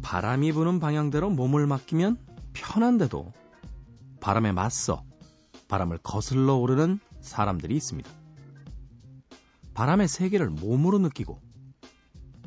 [0.00, 2.18] 바람이 부는 방향대로 몸을 맡기면
[2.52, 3.32] 편한데도
[4.20, 5.02] 바람에 맞서
[5.66, 8.08] 바람을 거슬러 오르는 사람들이 있습니다.
[9.74, 11.40] 바람의 세계를 몸으로 느끼고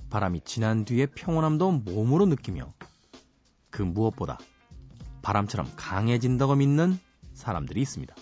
[0.10, 2.74] 바람이 지난 뒤의 평온함도 몸으로 느끼며
[3.70, 4.38] 그 무엇보다
[5.26, 7.00] 바람처럼 강해진다고 믿는
[7.34, 8.16] 사람들이 있습니다.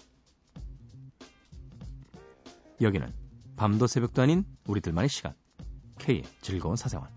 [2.80, 3.13] 여기는
[3.57, 5.34] 밤도 새벽도 아닌 우리들만의 시간
[5.99, 7.09] K의 즐거운 사생활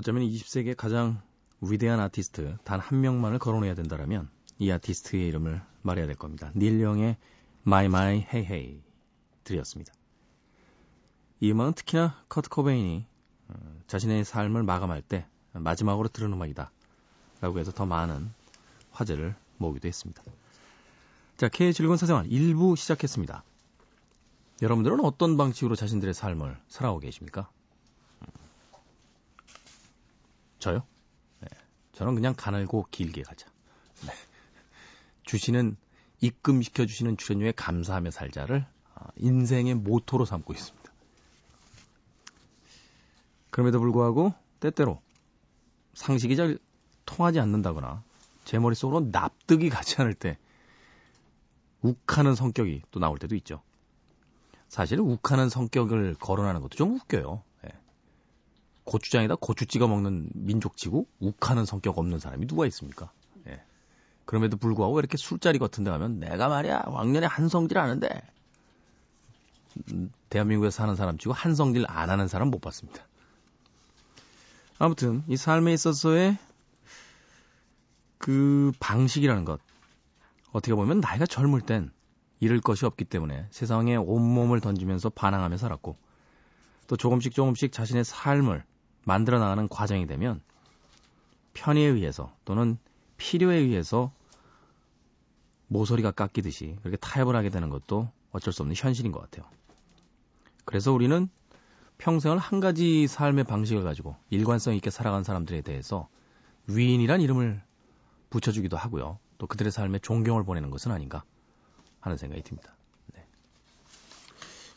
[0.00, 1.20] 어쩌면 20세기의 가장
[1.60, 6.50] 위대한 아티스트 단 한 명만을 거론해야 된다면 이 아티스트의 이름을 말해야 될 겁니다.
[6.56, 7.18] 닐 영의
[7.66, 8.80] My My Hey Hey
[9.44, 9.92] 들이었습니다.
[11.40, 13.04] 이 음악은 특히나 커트 코베인이
[13.48, 13.54] 어,
[13.88, 16.70] 자신의 삶을 마감할 때 마지막으로 들은 음악이다.
[17.42, 18.30] 라고 해서 더 많은
[18.92, 20.22] 화제를 모으기도 했습니다.
[21.36, 23.44] 자, K의 즐거운 사생활 1부 시작했습니다.
[24.62, 27.50] 여러분들은 어떤 방식으로 자신들의 삶을 살아오고 계십니까?
[30.60, 30.84] 저요?
[31.40, 31.48] 네.
[31.92, 33.48] 저는 그냥 가늘고 길게 가자.
[34.06, 34.12] 네.
[35.24, 35.76] 주시는
[36.20, 40.92] 입금시켜 주시는 출연료에 감사하며 살자를 아, 인생의 모토로 삼고 있습니다.
[43.50, 45.00] 그럼에도 불구하고 때때로
[45.94, 46.58] 상식이 잘
[47.06, 48.02] 통하지 않는다거나
[48.44, 50.38] 제 머릿속으로 납득이 가지 않을 때
[51.82, 53.62] 욱하는 성격이 또 나올 때도 있죠.
[54.68, 57.42] 사실 욱하는 성격을 거론하는 것도 좀 웃겨요.
[58.90, 63.12] 고추장에다 고추 찍어 먹는 민족치고 욱하는 성격 없는 사람이 누가 있습니까?
[63.46, 63.62] 예.
[64.24, 68.08] 그럼에도 불구하고 이렇게 술자리 같은 데 가면 내가 말이야 왕년에 한성질 하는데
[69.92, 73.06] 음, 대한민국에 사는 사람 치고 한성질 안 하는 사람 못 봤습니다.
[74.80, 76.36] 아무튼 이 삶에 있어서의
[78.18, 79.60] 그 방식이라는 것
[80.50, 81.92] 어떻게 보면 나이가 젊을 땐
[82.40, 85.96] 잃을 것이 없기 때문에 세상에 온몸을 던지면서 반항하며 살았고
[86.88, 88.64] 또 조금씩 조금씩 자신의 삶을
[89.04, 90.40] 만들어 나가는 과정이 되면
[91.54, 92.78] 편의에 의해서 또는
[93.16, 94.12] 필요에 의해서
[95.68, 99.48] 모서리가 깎이듯이 그렇게 타협을 하게 되는 것도 어쩔 수 없는 현실인 것 같아요.
[100.64, 101.28] 그래서 우리는
[101.98, 106.08] 평생을 한 가지 삶의 방식을 가지고 일관성 있게 살아간 사람들에 대해서
[106.66, 107.62] 위인이란 이름을
[108.30, 109.18] 붙여주기도 하고요.
[109.38, 111.24] 또 그들의 삶에 존경을 보내는 것은 아닌가
[112.00, 112.74] 하는 생각이 듭니다.
[113.14, 113.26] 네.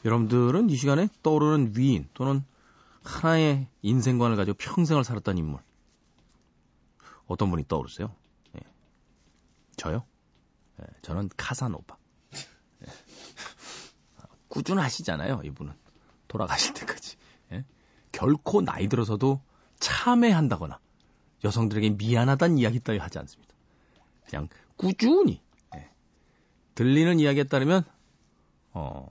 [0.05, 2.43] 여러분들은 이 시간에 떠오르는 위인 또는
[3.03, 5.61] 하나의 인생관을 가지고 평생을 살았던 인물.
[7.27, 8.13] 어떤 분이 떠오르세요?
[8.55, 8.59] 예.
[9.75, 10.05] 저요?
[10.81, 11.97] 예, 저는 카사노바.
[12.35, 12.91] 예.
[14.47, 15.73] 꾸준하시잖아요, 이분은.
[16.27, 17.17] 돌아가실 때까지.
[17.51, 17.65] 예?
[18.11, 19.41] 결코 나이 들어서도
[19.79, 20.79] 참회한다거나
[21.43, 23.53] 여성들에게 미안하다는 이야기 따위 하지 않습니다.
[24.29, 24.47] 그냥
[24.77, 25.41] 꾸준히
[25.75, 25.89] 예.
[26.75, 27.83] 들리는 이야기에 따르면
[28.71, 29.09] 어,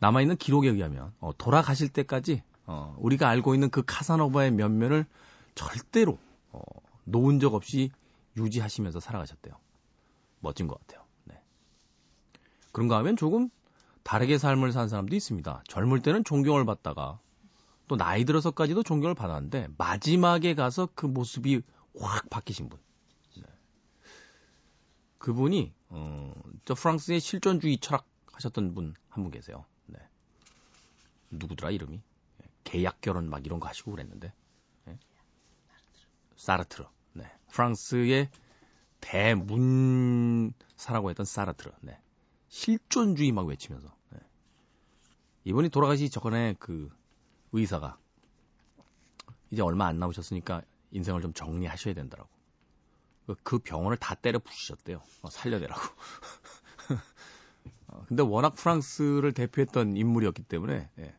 [0.00, 5.06] 남아있는 기록에 의하면 어, 돌아가실 때까지 어, 우리가 알고 있는 그 카사노바의 면면을
[5.54, 6.18] 절대로
[6.52, 6.60] 어,
[7.04, 7.90] 놓은 적 없이
[8.36, 9.54] 유지하시면서 살아가셨대요.
[10.40, 11.04] 멋진 것 같아요.
[11.24, 11.40] 네.
[12.72, 13.50] 그런가 하면 조금
[14.02, 15.62] 다르게 삶을 산 사람도 있습니다.
[15.68, 17.20] 젊을 때는 존경을 받다가
[17.88, 21.62] 또 나이 들어서까지도 존경을 받았는데 마지막에 가서 그 모습이
[21.98, 22.80] 확 바뀌신 분.
[23.36, 23.42] 네.
[25.18, 26.32] 그분이 어,
[26.64, 29.66] 저 프랑스의 실존주의 철학 하셨던 분 한 분 계세요.
[29.86, 29.98] 네.
[31.30, 32.00] 누구더라 이름이?
[32.64, 34.32] 계약 결혼 막 이런 거 하시고 그랬는데.
[34.86, 34.98] 네?
[36.36, 36.84] 사르트르.
[37.14, 37.30] 네.
[37.50, 38.30] 프랑스의
[39.00, 41.72] 대문사라고 했던 사르트르.
[41.80, 41.98] 네.
[42.48, 43.94] 실존주의 막 외치면서.
[44.10, 44.18] 네.
[45.44, 46.90] 이분이 돌아가시기 전에 그
[47.52, 47.98] 의사가
[49.50, 50.62] 이제 얼마 안 남으셨으니까
[50.92, 52.28] 인생을 좀 정리하셔야 된다라고.
[53.42, 55.02] 그 병원을 다 때려 부시셨대요.
[55.22, 55.80] 어, 살려내라고.
[57.88, 61.14] 어, 근데 워낙 프랑스를 대표했던 인물이었기 때문에 예.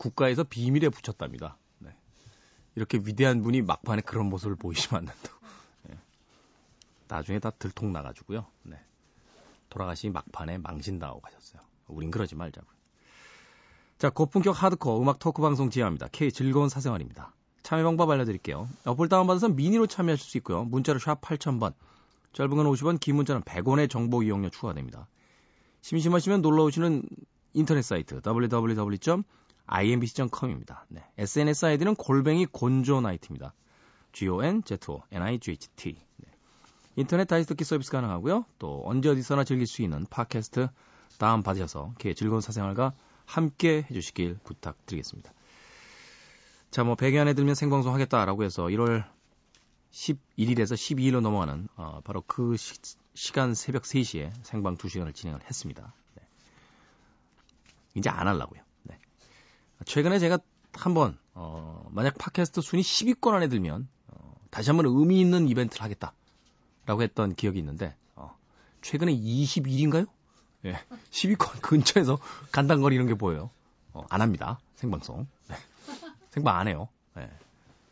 [0.00, 1.58] 국가에서 비밀에 붙였답니다.
[1.78, 1.94] 네.
[2.74, 5.38] 이렇게 위대한 분이 막판에 그런 모습을 보이시면 안 된다고.
[5.82, 5.98] 네.
[7.06, 8.46] 나중에 다 들통 나가지고요.
[8.62, 8.82] 네.
[9.68, 11.60] 돌아가시 막판에 망신당하고 가셨어요.
[11.86, 12.72] 우린 그러지 말자고요.
[13.98, 16.08] 자, 고품격 하드코어 음악 토크 방송 지향합니다.
[16.08, 17.34] K 즐거운 사생활입니다.
[17.62, 18.70] 참여 방법 알려드릴게요.
[18.86, 20.64] 어플 다운받아서 미니로 참여하실 수 있고요.
[20.64, 21.74] 문자로 샵 8000번,
[22.32, 25.08] 짧은 건 50원, 긴 문자는 100원의 정보 이용료 추가됩니다.
[25.82, 27.02] 심심하시면 놀러 오시는
[27.52, 28.22] 인터넷 사이트
[29.70, 30.84] www.imbc.com입니다.
[30.88, 33.54] 네, SNS 아이디는 골뱅이 곤조나이트입니다.
[34.12, 35.96] G-O-N-Z-O-N-I-G-H-T.
[36.16, 36.28] 네.
[36.96, 38.44] 인터넷 다시 듣기 서비스 가능하고요.
[38.58, 40.68] 또 언제 어디서나 즐길 수 있는 팟캐스트
[41.18, 42.92] 다운받으셔서 그 즐거운 사생활과
[43.24, 45.32] 함께 해주시길 부탁드리겠습니다.
[46.70, 49.04] 자, 뭐 100여 안에 들면 생방송 하겠다라고 해서 1월
[49.92, 55.92] 11일에서 12일로 넘어가는 어, 바로 그 시, 간 새벽 3시에 생방 2시간을 진행을 했습니다.
[56.14, 56.22] 네.
[57.94, 58.62] 이제 안 하려고요.
[59.80, 59.84] 네.
[59.84, 60.38] 최근에 제가
[60.72, 67.02] 한번 어, 만약 팟캐스트 순위 10위권 안에 들면 어, 다시 한번 의미 있는 이벤트를 하겠다라고
[67.02, 68.36] 했던 기억이 있는데 어,
[68.82, 70.06] 최근에 21인가요?
[70.66, 70.74] 예,
[71.10, 72.18] 10위권 근처에서
[72.52, 73.50] 간당거리는 게 보여요.
[73.92, 74.60] 어, 안 합니다.
[74.74, 75.26] 생방송.
[75.48, 75.56] 네.
[76.30, 76.88] 생방 안 해요.
[77.16, 77.28] 네.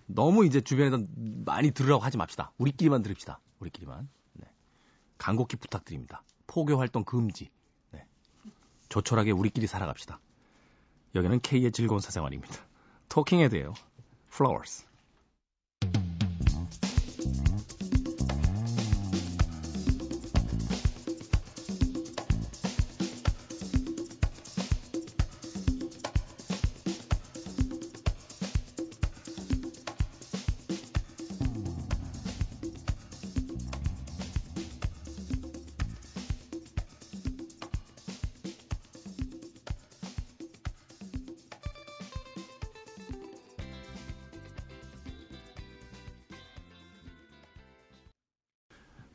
[0.06, 2.52] 너무 이제 주변에서 많이 들으라고 하지 맙시다.
[2.58, 3.40] 우리끼리만 들읍시다.
[3.60, 4.08] 우리끼리만.
[4.34, 4.46] 네.
[5.18, 6.22] 간곡히 부탁드립니다.
[6.46, 7.50] 포교 활동 금지.
[7.90, 8.06] 네.
[8.88, 10.20] 조촐하게 우리끼리 살아갑시다.
[11.14, 12.54] 여기는 K의 즐거운 사생활입니다.
[13.08, 13.74] 토킹 헤드예요.
[14.32, 14.87] Flowers.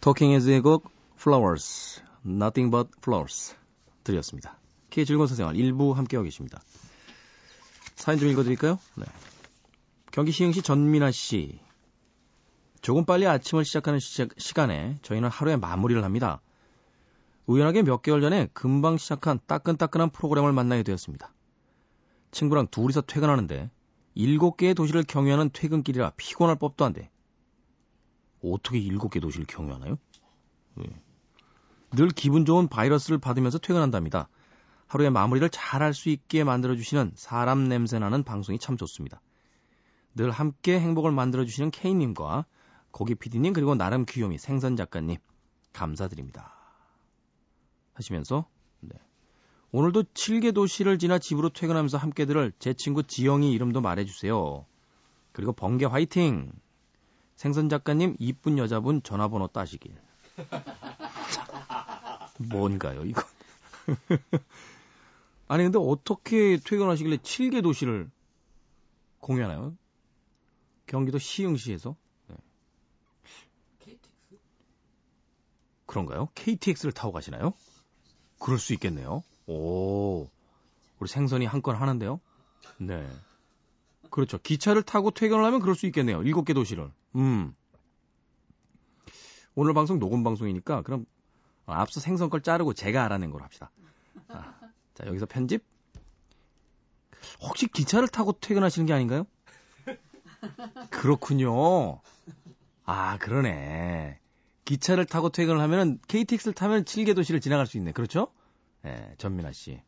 [0.03, 3.55] 토킹 헤즈의 곡 Flowers, Nothing But Flowers
[4.03, 4.59] 들렸습니다.
[4.89, 6.61] K 즐거운 사생활 일부 함께하고 계십니다.
[7.95, 8.79] 사연 좀 읽어드릴까요?
[8.97, 9.05] 네.
[10.11, 11.57] 경기 시흥시 전민아 씨.
[12.81, 16.41] 조금 빨리 아침을 시작하는 시, 시간에 저희는 하루에 마무리를 합니다.
[17.45, 21.33] 우연하게 몇 개월 전에 금방 시작한 따끈따끈한 프로그램을 만나게 되었습니다.
[22.31, 23.71] 친구랑 둘이서 퇴근하는데
[24.15, 27.09] 일곱 개의 도시를 경유하는 퇴근길이라 피곤할 법도 한데
[28.43, 29.97] 어떻게 일곱 개 도시를 경유하나요?
[30.75, 30.85] 네.
[31.91, 34.29] 늘 기분 좋은 바이러스를 받으면서 퇴근한답니다.
[34.87, 39.21] 하루의 마무리를 잘할 수 있게 만들어주시는 사람 냄새나는 방송이 참 좋습니다.
[40.15, 42.45] 늘 함께 행복을 만들어주시는 K님과
[42.91, 45.17] 고기 PD님 그리고 나름 귀요미 생선 작가님
[45.71, 46.53] 감사드립니다.
[47.93, 48.47] 하시면서
[48.81, 48.95] 네.
[49.71, 54.65] 오늘도 7개 도시를 지나 집으로 퇴근하면서 함께 들을 제 친구 지영이 이름도 말해주세요.
[55.31, 56.51] 그리고 번개 화이팅!
[57.35, 59.95] 생선 작가님 이쁜 여자분 전화번호 따시길.
[62.37, 63.23] 뭔가요, 이건?
[65.47, 68.09] 아니, 근데 어떻게 퇴근하시길래 7개 도시를
[69.19, 69.75] 공유하나요?
[70.87, 71.95] 경기도 시흥시에서?
[72.27, 72.35] 네.
[73.79, 74.37] KTX?
[75.85, 76.29] 그런가요?
[76.35, 77.53] KTX를 타고 가시나요?
[78.39, 79.23] 그럴 수 있겠네요.
[79.47, 80.29] 오,
[80.99, 82.19] 우리 생선이 한 건 하는데요?
[82.77, 83.07] 네.
[84.13, 84.37] 그렇죠.
[84.37, 86.21] 기차를 타고 퇴근을 하면 그럴 수 있겠네요.
[86.21, 86.91] 일곱 개 도시를.
[87.15, 87.55] 음.
[89.55, 91.07] 오늘 방송 녹음 방송이니까 그럼
[91.65, 93.71] 앞서 생선 걸 자르고 제가 알아낸 걸로 합시다.
[94.27, 94.53] 아,
[94.93, 95.65] 자, 여기서 편집.
[97.41, 99.25] 혹시 기차를 타고 퇴근하시는 게 아닌가요?
[100.91, 101.99] 그렇군요.
[102.85, 104.19] 아, 그러네.
[104.65, 107.93] 기차를 타고 퇴근을 하면은 KTX를 타면 7개 도시를 지나갈 수 있네.
[107.93, 108.31] 그렇죠?
[108.85, 109.81] 예, 네, 전민아 씨.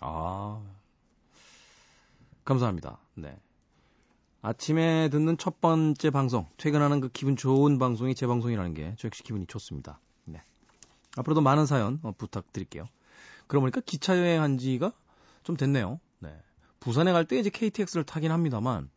[0.00, 0.60] 아.
[2.44, 2.98] 감사합니다.
[3.14, 3.38] 네.
[4.46, 9.22] 아침에 듣는 첫 번째 방송, 퇴근하는 그 기분 좋은 방송이 제 방송이라는 게 저 역시
[9.22, 10.00] 기분이 좋습니다.
[10.26, 10.42] 네.
[11.16, 12.86] 앞으로도 많은 사연 어, 부탁드릴게요.
[13.46, 14.92] 그러고 보니까 기차 여행한 지가
[15.44, 15.98] 좀 됐네요.
[16.18, 16.36] 네.
[16.78, 18.90] 부산에 갈 때 이제 KTX를 타긴 합니다만,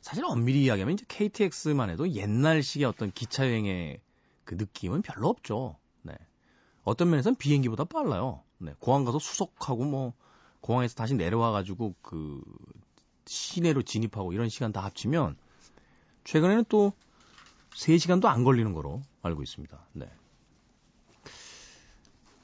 [0.00, 4.00] 사실 엄밀히 이야기하면 이제 KTX만 해도 옛날식의 어떤 기차 여행의
[4.44, 5.76] 그 느낌은 별로 없죠.
[6.00, 6.14] 네.
[6.82, 8.42] 어떤 면에서는 비행기보다 빨라요.
[8.56, 8.72] 네.
[8.78, 10.14] 공항 가서 수속하고 뭐,
[10.62, 12.40] 공항에서 다시 내려와 가지고 그
[13.28, 15.36] 시내로 진입하고 이런 시간 다 합치면
[16.24, 16.92] 최근에는 또
[17.74, 19.78] 3시간도 안 걸리는 거로 알고 있습니다.
[19.92, 20.10] 네.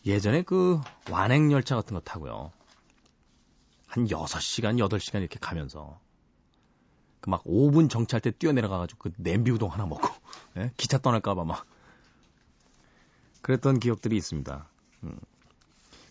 [0.06, 2.52] 예전에 그 완행 열차 같은 거 타고요.
[3.86, 5.98] 한 6시간, 8시간 이렇게 가면서
[7.24, 10.06] 그 막 5분 정차할 때 뛰어내려가가지고 그 냄비 우동 하나 먹고
[10.58, 10.72] 예?
[10.76, 11.64] 기차 떠날까봐 막
[13.40, 14.68] 그랬던 기억들이 있습니다.
[15.04, 15.18] 음.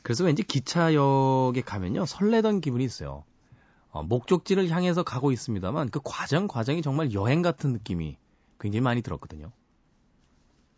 [0.01, 3.25] 그래서 왠지 기차역에 가면요 설레던 기분이 있어요.
[3.93, 8.17] 어, 목적지를 향해서 가고 있습니다만 그 과정 과정이 정말 여행 같은 느낌이
[8.59, 9.51] 굉장히 많이 들었거든요.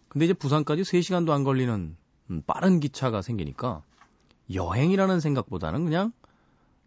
[0.09, 1.95] 근데 이제 부산까지 3시간도 안 걸리는
[2.29, 3.83] 음, 빠른 기차가 생기니까
[4.53, 6.11] 여행이라는 생각보다는 그냥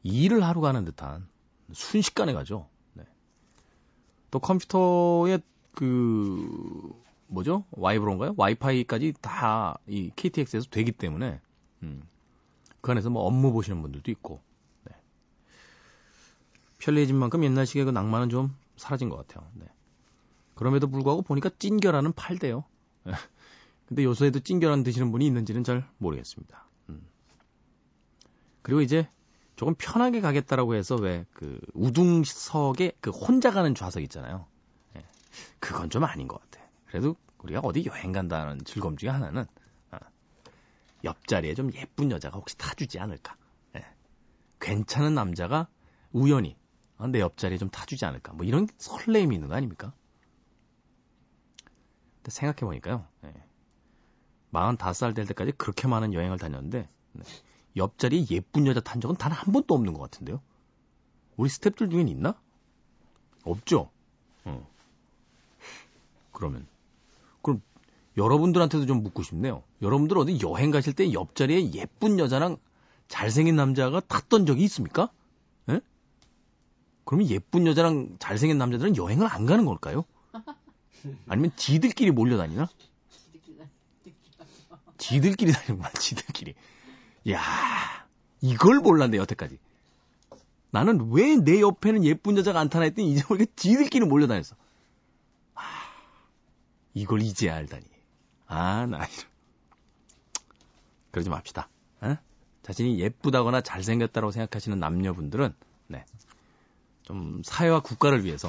[0.02, 1.26] 일을 하러 가는 듯한
[1.73, 2.68] 순식간에 가죠.
[2.92, 3.04] 네.
[4.30, 5.38] 또 컴퓨터에
[5.73, 6.92] 그
[7.26, 7.64] 뭐죠?
[7.70, 8.35] 와이브론가요?
[8.37, 11.40] 와이파이까지 다 이 KTX에서 되기 때문에
[11.82, 12.02] 음.
[12.82, 14.47] 그 안에서 뭐 업무 보시는 분들도 있고 네.
[16.78, 19.49] 편리해진 만큼 옛날식의 그 낭만은 좀 사라진 것 같아요.
[19.54, 19.66] 네.
[20.54, 22.64] 그럼에도 불구하고 보니까 찐결함은 팔대요.
[23.04, 23.12] 네.
[23.87, 26.66] 근데 요새에도 찐결함 드시는 분이 있는지는 잘 모르겠습니다.
[26.90, 27.06] 음.
[28.62, 29.08] 그리고 이제
[29.56, 34.47] 조금 편하게 가겠다라고 해서 왜 그 우등석에 그 혼자 가는 좌석 있잖아요.
[34.92, 35.04] 네.
[35.61, 36.61] 그건 좀 아닌 것 같아.
[36.87, 39.47] 그래도 우리가 어디 여행 간다는 즐거움 중에 하나는
[39.92, 39.97] 어,
[41.04, 43.37] 옆자리에 좀 예쁜 여자가 혹시 타주지 않을까.
[43.76, 43.87] 예.
[44.61, 45.68] 괜찮은 남자가
[46.12, 46.56] 우연히
[46.98, 48.32] 어, 내 옆자리에 좀 타주지 않을까.
[48.32, 49.92] 뭐 이런 설레임이 있는 거 아닙니까?
[52.16, 53.06] 근데 생각해보니까요.
[53.24, 53.34] 예.
[54.52, 57.22] 45살 될 때까지 그렇게 많은 여행을 다녔는데 네.
[57.76, 60.40] 옆자리에 예쁜 여자 탄 적은 단 한 번도 없는 것 같은데요.
[61.36, 62.34] 우리 스탭들 중엔 있나?
[63.44, 63.90] 없죠.
[64.44, 64.68] 어.
[66.32, 66.66] 그러면
[67.42, 67.62] 그럼
[68.16, 69.62] 여러분들한테도 좀 묻고 싶네요.
[69.82, 72.56] 여러분들 어디 여행 가실 때 옆자리에 예쁜 여자랑
[73.06, 75.10] 잘생긴 남자가 탔던 적이 있습니까?
[77.08, 77.10] 예?
[77.10, 80.04] 그러면 예쁜 여자랑 잘생긴 남자들은 여행을 안 가는 걸까요?
[81.26, 82.68] 아니면 지들끼리 몰려다니나?
[84.98, 86.54] 지들끼리 다니는구나, 지들끼리.
[87.30, 87.40] 야
[88.40, 89.58] 이걸 몰랐네, 여태까지.
[90.70, 94.56] 나는 왜 내 옆에는 예쁜 여자가 안 타나 했더니 이제 우리가 지들끼리 몰려다녔어.
[95.54, 95.62] 아,
[96.92, 97.86] 이걸 이제 알다니.
[98.46, 99.08] 아, 나 이런.
[101.10, 101.70] 그러지 맙시다.
[102.04, 102.18] 에?
[102.62, 105.54] 자신이 예쁘다거나 잘생겼다고 생각하시는 남녀분들은,
[105.86, 106.04] 네.
[107.08, 108.48] 좀 사회와 국가를 위해서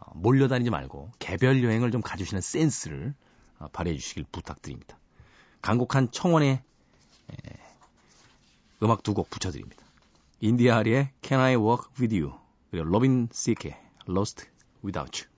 [0.00, 3.14] 어, 몰려다니지 말고 개별 여행을 좀 가주시는 센스를
[3.60, 4.98] 어, 발휘해 주시길 부탁드립니다.
[5.62, 6.62] 간곡한 청원에
[8.82, 9.84] 음악 두 곡 붙여드립니다.
[10.40, 12.34] 인디아 아리의 Can I Walk With You
[12.70, 14.44] 그리고 로빈 시크의 Lost
[14.84, 15.35] Without You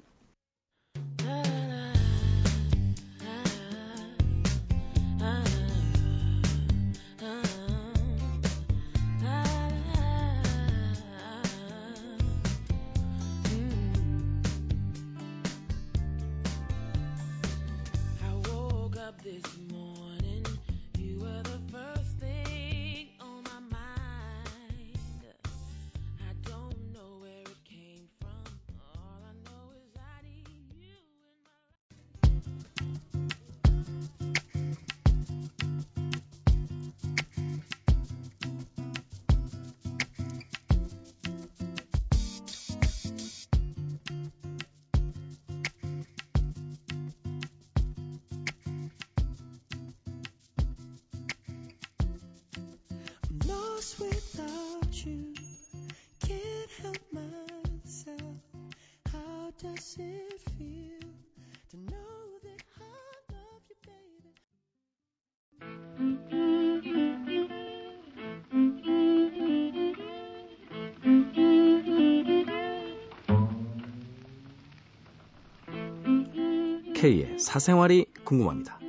[76.98, 78.80] K의 사생활이 궁금합니다.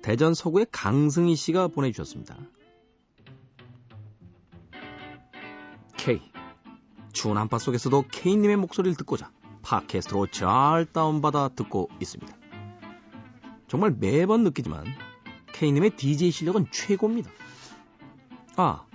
[0.00, 2.36] 대전 서구의 강승희 씨가 보내주셨습니다.
[5.96, 6.20] K.
[7.12, 12.32] 추운 한파 속에서도 K님의 목소리를 듣고자 팟캐스트로 잘 다운받아 듣고 있습니다.
[13.66, 14.84] 정말 매번 느끼지만
[15.52, 17.32] K님의 DJ 실력은 최고입니다.
[18.54, 18.86] 아,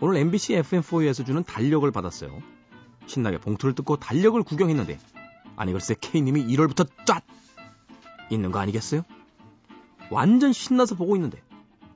[0.00, 2.36] 오늘 MBC FM4E에서 주는 달력을 받았어요.
[3.06, 4.98] 신나게 봉투를 뜯고 달력을 구경했는데
[5.54, 7.22] 아니 글쎄 K님이 1월부터 쫙
[8.30, 9.02] 있는 거 아니겠어요?
[10.10, 11.42] 완전 신나서 보고 있는데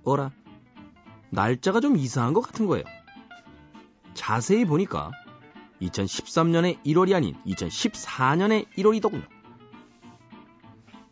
[0.05, 0.31] 어라
[1.31, 2.85] 날짜가 좀 이상한 것 같은 거예요.
[4.15, 5.11] 자세히 보니까
[5.83, 9.27] 2013년의 1월이 아닌 2014년의 1월이더군요.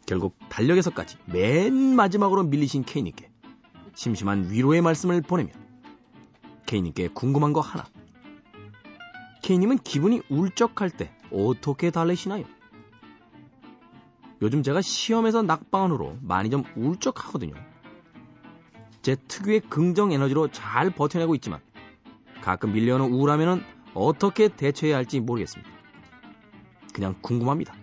[0.07, 3.31] 결국 달력에서까지 맨 마지막으로 밀리신 K님께
[3.95, 5.51] 심심한 위로의 말씀을 보내며
[6.67, 7.85] K님께 궁금한 거 하나.
[9.43, 12.45] K님은 기분이 울적할 때 어떻게 달래시나요?
[14.43, 17.55] 요즘 제가 시험에서 낙방으로 많이 좀 울적하거든요.
[19.01, 21.61] 제 특유의 긍정 에너지로 잘 버텨내고 있지만
[22.43, 23.63] 가끔 밀려오는 우울하면은
[23.95, 25.71] 어떻게 대처해야 할지 모르겠습니다.
[26.93, 27.75] 그냥 궁금합니다.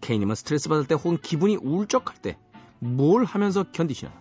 [0.00, 2.36] K님은 스트레스 받을 때 혹은 기분이 울적할 때
[2.80, 4.18] 뭘 하면서 견디시나요?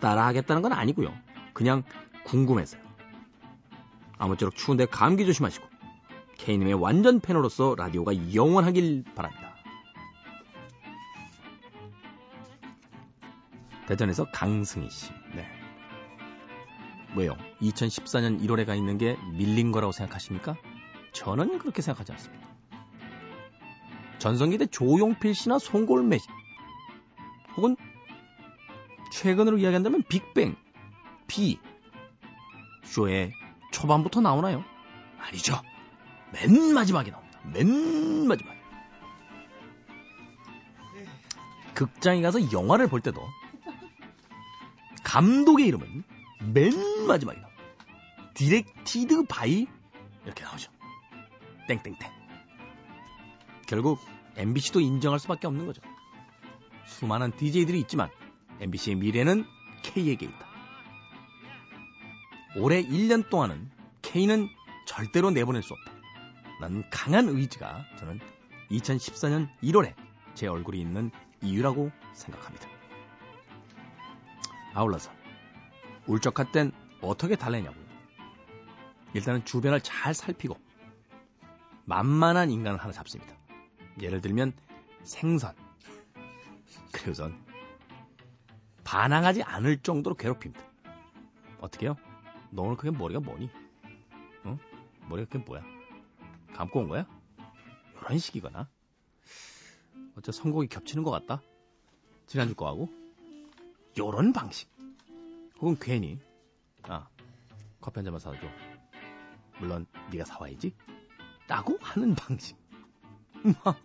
[0.00, 1.12] 따라하겠다는 건 아니고요.
[1.54, 1.82] 그냥
[2.24, 2.82] 궁금해서요.
[4.18, 5.66] 아무쪼록 추운데 감기 조심하시고
[6.38, 9.54] K님의 완전 팬으로서 라디오가 영원하길 바랍니다.
[13.86, 15.10] 대전에서 강승희 씨.
[15.34, 15.46] 네.
[17.16, 17.36] 왜요?
[17.60, 20.56] 2014년 1월에 가 있는 게 밀린 거라고 생각하십니까?
[21.12, 22.48] 저는 그렇게 생각하지 않습니다.
[24.18, 26.26] 전성기대 조용필 씨나 송골매 씨,
[27.56, 27.76] 혹은
[29.12, 30.56] 최근으로 이야기한다면 빅뱅,
[31.26, 31.58] 비,
[32.84, 33.32] 쇼의
[33.70, 34.64] 초반부터 나오나요?
[35.18, 35.60] 아니죠.
[36.34, 37.38] 맨 마지막에 나옵니다.
[37.52, 38.58] 맨 마지막에.
[41.74, 43.20] 극장에 가서 영화를 볼 때도
[45.04, 46.04] 감독의 이름은
[46.52, 47.62] 맨 마지막에 나옵니다.
[48.34, 49.66] Directed by
[50.24, 50.70] 이렇게 나오죠.
[51.68, 52.10] 땡땡땡.
[53.66, 54.00] 결국
[54.36, 55.80] MBC도 인정할 수밖에 없는 거죠.
[56.86, 58.10] 수많은 DJ들이 있지만
[58.60, 59.44] MBC의 미래는
[59.82, 60.46] K에게 있다.
[62.56, 63.70] 올해 1년 동안은
[64.02, 64.48] K는
[64.86, 65.93] 절대로 내보낼 수 없다.
[66.60, 68.20] 난 강한 의지가 저는
[68.70, 69.94] 2014년 1월에
[70.34, 71.10] 제 얼굴이 있는
[71.42, 72.68] 이유라고 생각합니다.
[74.74, 75.10] 아울러서
[76.06, 77.84] 울적할 땐 어떻게 달래냐고요.
[79.14, 80.58] 일단은 주변을 잘 살피고
[81.84, 83.34] 만만한 인간을 하나 잡습니다.
[84.00, 84.52] 예를 들면
[85.02, 85.54] 생선.
[86.92, 87.44] 그리고선
[88.82, 90.64] 반항하지 않을 정도로 괴롭힙니다.
[91.60, 91.96] 어떻게요?
[92.50, 93.50] 너 오늘 그게 머리가 뭐니?
[94.44, 94.58] 어?
[95.08, 95.73] 머리가 그게 뭐야?
[96.54, 97.06] 감고 온 거야?
[98.00, 98.68] 이런 식이거나
[100.16, 101.42] 어째 선곡이 겹치는 것 같다?
[102.26, 102.88] 지난주 거하고
[103.98, 104.70] 요런 방식
[105.58, 106.18] 혹은 괜히
[106.84, 107.08] 아
[107.80, 108.38] 커피 한 잔만 사줘
[109.60, 110.74] 물론 네가 사와야지
[111.46, 112.56] 라고 하는 방식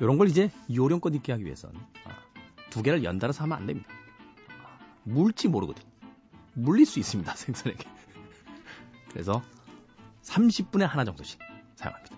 [0.00, 1.72] 이런 걸 이제 요령껏 있게 하기 위해선
[2.04, 2.24] 아,
[2.70, 3.88] 두 개를 연달아서 하면 안 됩니다.
[4.62, 5.84] 아, 물지 모르거든.
[6.54, 7.88] 물릴 수 있습니다, 생선에게.
[9.10, 9.42] 그래서
[10.24, 11.38] 30분에 하나 정도씩
[11.76, 12.16] 사용합니다.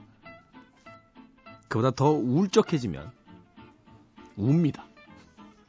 [1.68, 3.12] 그보다 더 울적해지면
[4.36, 4.86] 웁니다.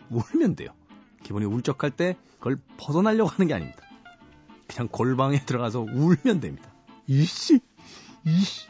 [0.09, 0.69] 울면 돼요.
[1.23, 3.81] 기분이 울적할 때 그걸 벗어나려고 하는 게 아닙니다.
[4.67, 6.71] 그냥 골방에 들어가서 울면 됩니다.
[7.07, 7.59] 이씨,
[8.25, 8.67] 이씨.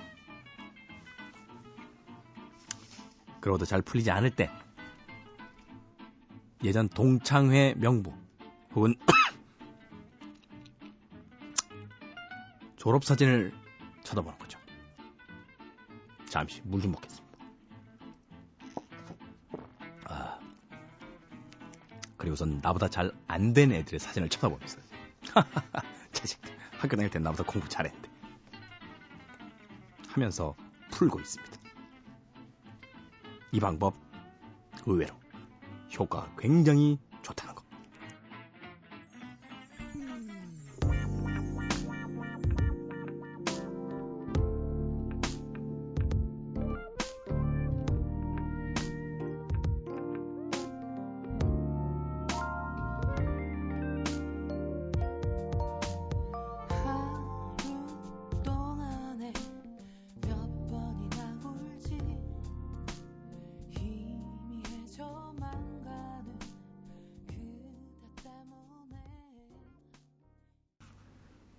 [3.41, 4.49] 그러고도 잘 풀리지 않을 때
[6.63, 8.13] 예전 동창회 명부
[8.73, 8.95] 혹은
[12.77, 13.53] 졸업사진을
[14.03, 14.59] 쳐다보는 거죠.
[16.29, 17.27] 잠시 물 좀 먹겠습니다.
[20.05, 20.39] 아,
[22.17, 24.79] 그리고선 나보다 잘 안 된 애들의 사진을 쳐다보면서
[26.13, 28.09] 자식들 학교 다닐 땐 나보다 공부 잘했는데
[30.09, 30.55] 하면서
[30.91, 31.57] 풀고 있습니다.
[33.51, 33.95] 이 방법
[34.85, 35.15] 의외로
[35.97, 36.99] 효과가 굉장히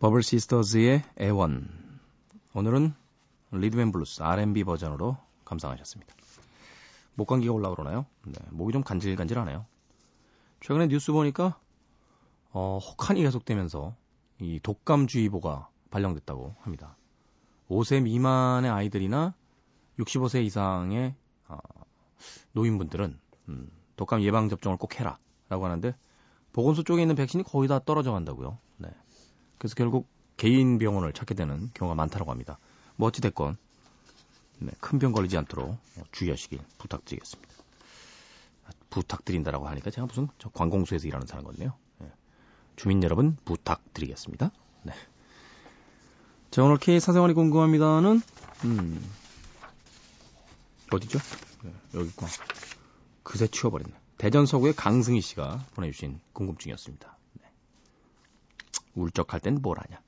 [0.00, 1.68] 버블 시스터즈의 애원.
[2.54, 2.94] 오늘은
[3.50, 6.14] rhythm and blues R&B 버전으로 감상하셨습니다.
[7.16, 8.06] 목 감기가 올라오려나요?
[8.24, 9.66] 네, 목이 좀 간질간질하네요.
[10.60, 11.58] 최근에 뉴스 보니까
[12.52, 13.96] 어, 혹한이 계속되면서
[14.40, 16.96] 이 독감주의보가 발령됐다고 합니다.
[17.68, 19.34] 5세 미만의 아이들이나
[19.98, 21.16] 65세 이상의
[21.48, 21.58] 어,
[22.52, 25.96] 노인분들은 음, 독감 예방 접종을 꼭 해라라고 하는데
[26.52, 28.58] 보건소 쪽에 있는 백신이 거의 다 떨어져 간다고요.
[28.76, 28.90] 네.
[29.58, 32.58] 그래서 결국 개인 병원을 찾게 되는 경우가 많다고 합니다.
[32.96, 33.56] 뭐 어찌됐건
[34.60, 35.78] 네, 큰병 걸리지 않도록
[36.12, 37.54] 주의하시길 부탁드리겠습니다.
[38.66, 41.74] 아, 부탁드린다라고 하니까 제가 무슨 저 관공서에서 일하는 사람 같네요.
[41.98, 42.10] 네.
[42.76, 44.50] 주민 여러분 부탁드리겠습니다.
[44.82, 44.92] 네.
[46.50, 48.20] 자 오늘 K 사생활이 궁금합니다는
[48.64, 49.10] 음,
[50.90, 51.18] 어디죠?
[51.62, 52.30] 네, 여기 있구나.
[53.22, 53.94] 그새 치워버렸네.
[54.16, 57.17] 대전 서구의 강승희 씨가 보내주신 궁금증이었습니다.
[58.98, 59.02] 네.
[59.02, 60.00] 울적할 땐뭘 하냐?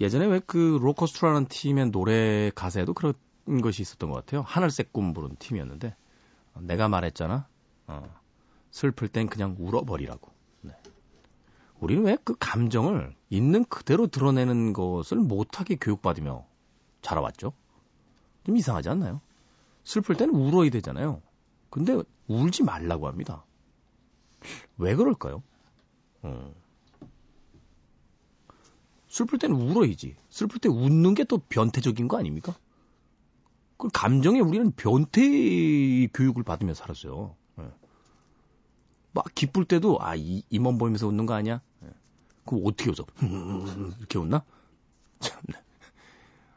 [0.00, 3.14] 예전에 왜 그 로커스트라는 팀의 노래 가사에도 그런
[3.62, 4.42] 것이 있었던 것 같아요.
[4.42, 5.96] 하늘색 꿈 부른 팀이었는데
[6.54, 7.48] 어, 내가 말했잖아.
[7.88, 8.20] 어,
[8.70, 10.30] 슬플 땐 그냥 울어버리라고.
[10.62, 10.72] 네.
[11.80, 16.46] 우리는 왜 그 감정을 있는 그대로 드러내는 것을 못하게 교육받으며
[17.02, 17.52] 자라왔죠?
[18.44, 19.20] 좀 이상하지 않나요?
[19.84, 21.22] 슬플 때는 울어야 되잖아요.
[21.70, 23.44] 근데 울지 말라고 합니다.
[24.76, 25.42] 왜 그럴까요?
[26.22, 26.54] 어.
[29.18, 30.14] 슬플 때는 울어야지.
[30.30, 32.54] 슬플 때 웃는 게 또 변태적인 거 아닙니까?
[33.76, 37.34] 그 감정에 우리는 변태 교육을 받으며 살았어요.
[37.58, 37.64] 예.
[39.12, 41.60] 막 기쁠 때도 아 이, 이만 보이면서 웃는 거 아니야?
[41.84, 41.88] 예.
[42.44, 43.06] 그럼 어떻게 웃어?
[43.98, 44.44] 이렇게 웃나?
[45.20, 45.58] 참네.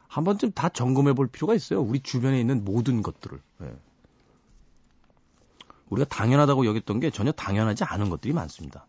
[0.08, 1.82] 한 번쯤 다 점검해 볼 필요가 있어요.
[1.82, 3.42] 우리 주변에 있는 모든 것들을.
[3.64, 3.76] 예.
[5.90, 8.86] 우리가 당연하다고 여겼던 게 전혀 당연하지 않은 것들이 많습니다.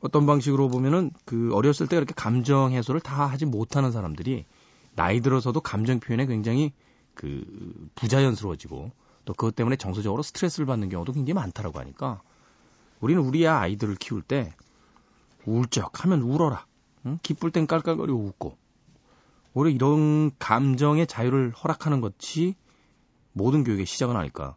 [0.00, 0.06] 네.
[0.06, 4.44] 어떤 방식으로 보면은 그 어렸을 때 그렇게 감정 해소를 다 하지 못하는 사람들이
[4.94, 6.72] 나이 들어서도 감정 표현에 굉장히
[7.14, 7.44] 그
[7.96, 8.92] 부자연스러워지고
[9.24, 12.22] 또 그것 때문에 정서적으로 스트레스를 받는 경우도 굉장히 많다라고 하니까
[13.00, 14.54] 우리는 우리 아이들을 키울 때
[15.46, 16.66] 울적 하면 울어라.
[17.06, 17.18] 응?
[17.22, 18.56] 기쁠 땐 깔깔거리고 웃고.
[19.54, 22.54] 오히려 이런 감정의 자유를 허락하는 것이
[23.32, 24.56] 모든 교육의 시작은 아닐까.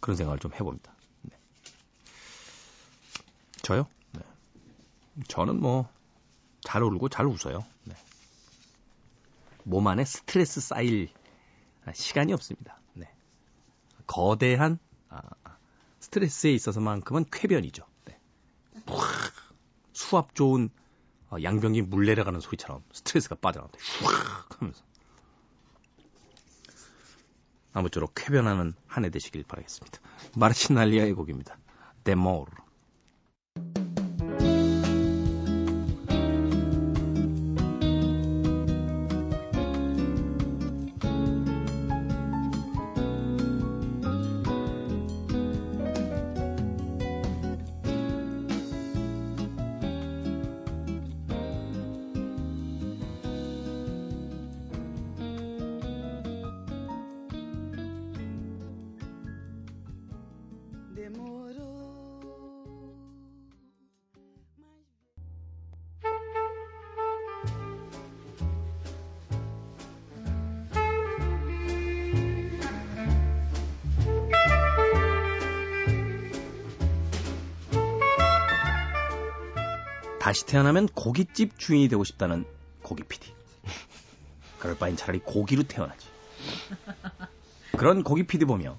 [0.00, 0.95] 그런 생각을 좀 해봅니다.
[3.56, 3.62] 네.
[3.62, 3.86] 저요?
[4.12, 4.22] 네.
[5.28, 5.88] 저는 뭐,
[6.62, 7.64] 잘 울고 잘 웃어요.
[7.84, 7.94] 네.
[9.64, 11.08] 몸 안에 스트레스 쌓일
[11.92, 12.80] 시간이 없습니다.
[12.94, 13.08] 네.
[14.06, 15.20] 거대한 아,
[16.00, 17.84] 스트레스에 있어서만큼은 쾌변이죠.
[18.04, 18.18] 네.
[19.92, 20.70] 수압 좋은
[21.30, 23.76] 어, 양병이 물 내려가는 소리처럼 스트레스가 빠져나온다.
[23.78, 24.84] 휙 하면서.
[27.72, 30.00] 아무쪼록 쾌변하는 한 해 되시길 바라겠습니다.
[30.36, 31.58] 마르시날리아의 곡입니다.
[32.04, 32.50] 데모르.
[80.26, 82.46] 다시 태어나면 고깃집 주인이 되고 싶다는
[82.82, 83.32] 고기 PD.
[84.58, 86.08] 그럴 바엔 차라리 고기로 태어나지.
[87.78, 88.76] 그런 고기 PD 보며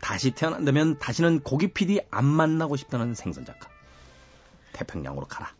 [0.00, 3.68] 다시 태어난다면 다시는 고기 PD 안 만나고 싶다는 생선 작가.
[4.72, 5.52] 태평양으로 가라.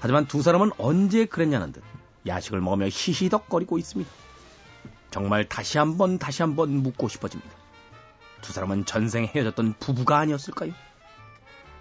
[0.00, 1.82] 하지만 두 사람은 언제 그랬냐는 듯
[2.26, 4.10] 야식을 먹으며 히히덕거리고 있습니다.
[5.10, 7.50] 정말 다시 한번 다시 한번 묻고 싶어집니다.
[8.42, 10.74] 두 사람은 전생 헤어졌던 부부가 아니었을까요?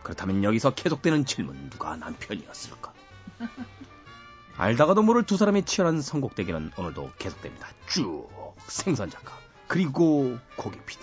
[0.07, 2.93] 그렇다면 여기서 계속되는 질문 누가 남편이었을까?
[4.55, 7.67] 알다가도 모를 두 사람의 치열한 선곡 대결은 오늘도 계속됩니다.
[7.89, 8.29] 쭉
[8.69, 11.01] 생선 작가 그리고 고기 PD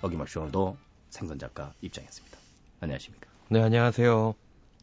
[0.00, 0.78] 어김없이 오늘도
[1.10, 2.38] 생선 작가 입장했습니다.
[2.80, 3.26] 안녕하십니까?
[3.50, 4.34] 네, 안녕하세요.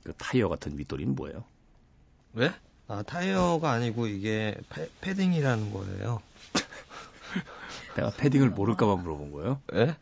[0.04, 1.44] 그 타이어 같은 윗돌이는 뭐예요?
[2.34, 2.54] 왜?
[2.88, 6.22] 아, 타이어가 아니고 이게 패, 패딩이라는 거예요.
[7.98, 9.62] 내가 패딩을 모를까봐 물어본 거예요?
[9.74, 9.98] 예?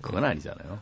[0.00, 0.80] 그건 아니잖아요.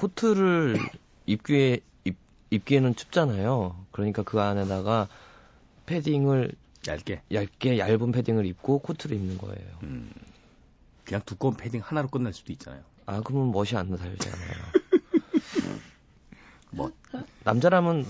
[0.00, 0.78] 코트를
[1.26, 2.16] 입기에, 입,
[2.50, 3.84] 입기에는 춥잖아요.
[3.92, 5.08] 그러니까 그 안에다가
[5.84, 6.52] 패딩을
[6.88, 7.22] 얇게.
[7.32, 9.68] 얇게 얇은 패딩을 입고 코트를 입는 거예요.
[9.82, 10.10] 음,
[11.04, 12.82] 그냥 두꺼운 패딩 하나로 끝날 수도 있잖아요.
[13.04, 14.50] 아, 그러면 멋이 안 살잖아요.
[16.70, 16.92] 뭐
[17.44, 18.06] 남자라면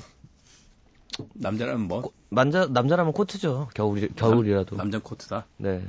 [1.34, 2.02] 남자라면 뭐?
[2.02, 3.68] 코- 남자 남자라면 코트죠.
[3.74, 4.76] 겨울 겨울이라도.
[4.76, 5.46] 남자 코트다.
[5.56, 5.84] 네.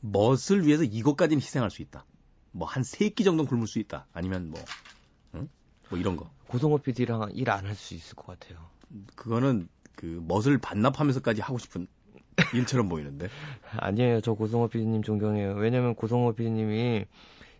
[0.00, 2.04] 멋을 위해서 이것까지는 희생할 수 있다.
[2.52, 4.06] 뭐 한 세 끼 정도 는 굶을 수 있다.
[4.12, 4.60] 아니면 뭐,
[5.34, 5.48] 응?
[5.88, 6.30] 뭐 이런 거.
[6.48, 8.58] 고성호 PD랑 일 안 할 수 있을 것 같아요.
[9.14, 11.86] 그거는 그 멋을 반납하면서까지 하고 싶은
[12.54, 13.28] 일처럼 보이는데.
[13.78, 14.20] 아니에요.
[14.20, 15.54] 저 고성호 PD님 존경해요.
[15.54, 17.04] 왜냐면 고성호 PD님이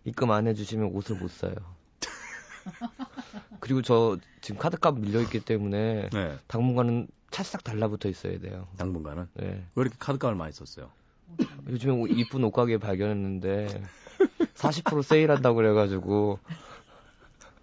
[0.05, 1.53] 입금 안 해주시면 옷을 못 사요.
[3.59, 6.37] 그리고 저 지금 카드값 밀려있기 때문에 네.
[6.47, 8.67] 당분간은 찰싹 달라붙어 있어야 돼요.
[8.77, 9.45] 당분간은 네.
[9.75, 10.89] 왜 이렇게 카드값을 많이 썼어요?
[11.69, 13.81] 요즘에 옷- 이쁜 옷가게 발견했는데
[14.55, 16.39] 40% 세일한다고 그래가지고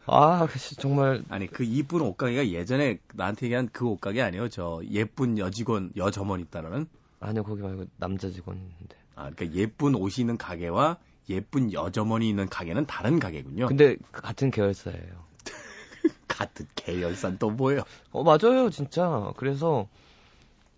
[0.06, 4.48] 아 씨, 정말 아니 그 이쁜 옷가게가 예전에 나한테 얘기한 그 옷가게 아니에요.
[4.48, 6.86] 저 예쁜 여직원 여점원 있다는.
[7.20, 10.98] 아니요 거기 말고 남자 직원인데 아 그러니까 예쁜 옷이 있는 가게와
[11.28, 13.66] 예쁜 여점원이 있는 가게는 다른 가게군요.
[13.66, 15.28] 근데 같은 계열사예요.
[16.26, 17.82] 같은 계열산 또 뭐예요?
[18.10, 19.88] 어 맞아요 진짜 그래서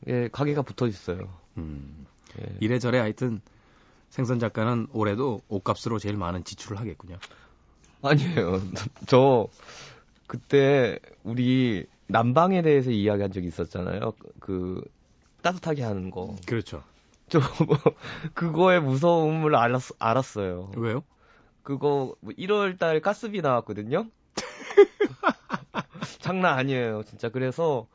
[0.08, 1.28] 예 가게가 붙어 있어요.
[1.56, 2.06] 음.
[2.40, 2.56] 예.
[2.60, 3.40] 이래저래 하여튼
[4.10, 7.16] 생선 작가는 올해도 옷값으로 제일 많은 지출을 하겠군요.
[8.02, 8.60] 아니에요.
[9.06, 9.48] 저
[10.26, 14.12] 그때 우리 난방에 대해서 이야기한 적이 있었잖아요.
[14.40, 14.82] 그
[15.42, 16.36] 따뜻하게 하는 거.
[16.46, 16.82] 그렇죠.
[17.28, 17.78] 저 뭐,
[18.34, 20.72] 그거의 무서움을 알았, 알았어요.
[20.76, 21.04] 왜요?
[21.62, 24.06] 그거 뭐 1월 달 가스비 나왔거든요.
[26.18, 27.28] 장난 아니에요, 진짜.
[27.28, 27.86] 그래서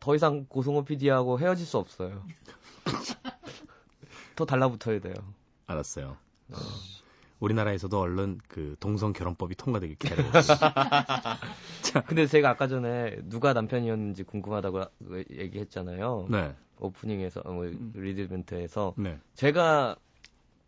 [0.00, 2.22] 더 이상 고성호 PD하고 헤어질 수 없어요.
[4.38, 5.14] 더 달라붙어야 돼요.
[5.66, 6.16] 알았어요.
[7.40, 11.38] 우리나라에서도 얼른 그 동성 결혼법이 통과되길 기다려봅니다.
[12.06, 14.84] 근데 제가 아까 전에 누가 남편이었는지 궁금하다고
[15.32, 16.28] 얘기했잖아요.
[16.30, 17.62] 네, 오프닝에서 어,
[17.94, 19.18] 리드멘트에서 네.
[19.34, 19.96] 제가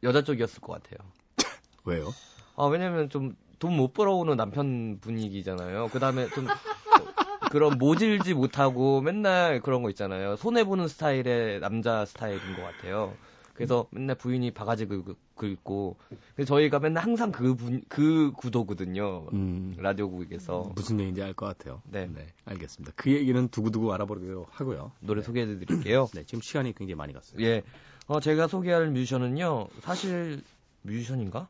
[0.02, 0.98] 여자 쪽이었을 것 같아요.
[1.84, 2.12] 왜요?
[2.56, 5.88] 아 왜냐면 좀 돈 못 벌어오는 남편 분위기잖아요.
[5.92, 6.46] 그 다음에 좀
[7.52, 10.36] 그런 모질지 못하고 맨날 그런 거 있잖아요.
[10.36, 13.14] 손해 보는 스타일의 남자 스타일인 것 같아요.
[13.60, 15.96] 그래서 맨날 부인이 바가지 긁- 긁고
[16.34, 19.26] 그래서 저희가 맨날 항상 그분그 구도거든요.
[19.34, 21.82] 음, 라디오국에서 무슨 얘기인지 알 것 같아요.
[21.84, 22.08] 네.
[22.46, 22.94] 알겠습니다.
[22.96, 24.92] 그 얘기는 두고두고 알아보기로 하고요.
[25.00, 26.08] 노래 소개해 드릴게요.
[26.14, 27.42] 네, 지금 시간이 굉장히 많이 갔어요.
[27.42, 27.62] 예,
[28.06, 30.42] 어, 제가 소개할 뮤지션은요, 사실
[30.82, 31.48] 뮤지션인가?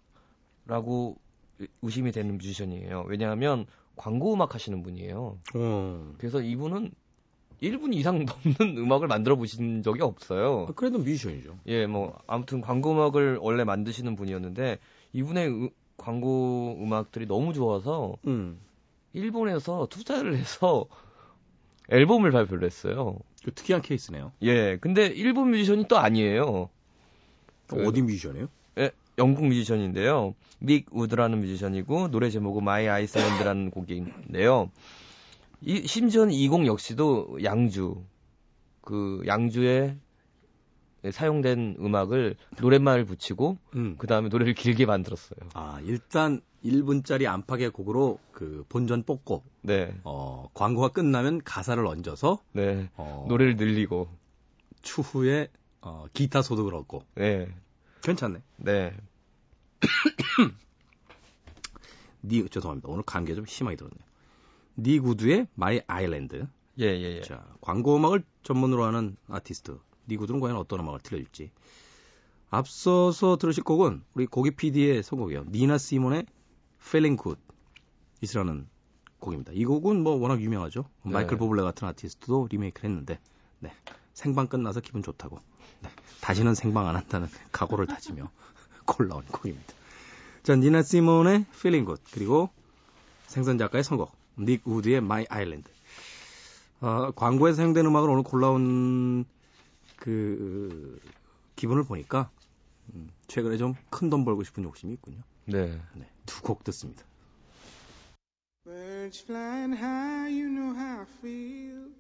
[0.67, 1.17] 라고
[1.83, 3.05] 의심이 되는 뮤지션이에요.
[3.07, 5.39] 왜냐하면 광고 음악 하시는 분이에요.
[5.55, 6.91] 어, 그래서 이분은
[7.63, 8.25] 1분 이상
[8.59, 10.67] 넘는 음악을 만들어 보신 적이 없어요.
[10.69, 11.59] 아, 그래도 뮤지션이죠.
[11.67, 14.79] 예, 뭐, 아무튼 광고 음악을 원래 만드시는 분이었는데,
[15.13, 18.59] 이분의 음- 광고 음악들이 너무 좋아서, 음,
[19.13, 20.87] 일본에서 투자를 해서
[21.91, 23.17] 앨범을 발표를 했어요.
[23.45, 24.33] 그 특이한 케이스네요.
[24.43, 26.71] 예, 근데 일본 뮤지션이 또 아니에요.
[27.67, 28.49] 그- 어디 뮤지션이에요?
[28.79, 30.35] 예, 영국 뮤지션인데요.
[30.61, 34.71] 닉 우드라는 뮤지션이고 노래 제목은 My Island라는 곡인데요.
[35.63, 38.03] 이 심지어는 이곡 역시도 양주
[38.81, 39.97] 그 양주에
[41.11, 43.95] 사용된 음악을 노랫말을 붙이고 음.
[43.99, 45.39] 그 다음에 노래를 길게 만들었어요.
[45.55, 52.91] 아, 일단 1분짜리 안팎의 곡으로 그 본전 뽑고, 네, 어, 광고가 끝나면 가사를 얹어서, 네
[52.97, 54.09] 어, 노래를 늘리고
[54.83, 55.49] 추후에,
[55.81, 57.05] 어, 기타 소득을 얻고.
[57.15, 57.49] 네,
[58.03, 58.43] 괜찮네.
[58.57, 58.95] 네.
[62.23, 62.89] 니, 죄송합니다.
[62.91, 64.10] 오늘 감기가 좀 심하게 들었네요.
[64.83, 66.47] 닉 우드의 My Island.
[66.79, 67.21] 예, 예, 예.
[67.21, 69.79] 자, 광고 음악을 전문으로 하는 아티스트.
[70.09, 71.51] 닉 우드는 과연 어떤 음악을 들려줄지.
[72.49, 75.45] 앞서서 들으실 곡은 우리 고기 PD의 선곡이에요.
[75.51, 76.27] 니나 시몬의
[76.81, 77.41] Feeling Good.
[78.23, 78.69] 이스라는
[79.19, 79.53] 곡입니다.
[79.55, 80.85] 이 곡은 뭐 워낙 유명하죠.
[81.05, 81.13] 네.
[81.13, 83.21] 마이클 보블레 같은 아티스트도 리메이크를 했는데,
[83.61, 83.71] 네.
[84.15, 85.39] 생방 끝나서 기분 좋다고.
[85.83, 85.91] 네.
[86.23, 88.31] 다시는 생방 안 한다는 각오를 다지며
[88.87, 89.75] 골라온 곡입니다.
[90.43, 92.03] 자, 니나 시몬의 Feeling Good.
[92.13, 92.51] 그리고
[93.27, 94.20] 생선 작가의 선곡.
[94.41, 95.71] 닉 우드의 My Island.
[96.81, 99.25] 어, 광고에 사용된 음악을 오늘 골라온
[99.97, 100.99] 그
[101.57, 102.31] 기분을 보니까
[102.95, 105.19] 음, 최근에 좀 큰 돈 벌고 싶은 욕심이 있군요.
[105.47, 105.79] 네.
[105.95, 107.05] 네, 두 곡 듣습니다.
[108.65, 111.91] Birds flying high, you know how I feel.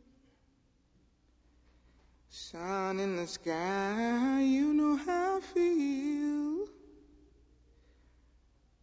[2.31, 6.69] Sun in the sky, you know how I feel.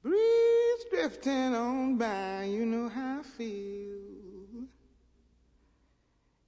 [0.08, 4.64] Breeze drifting on by, you know how I feel.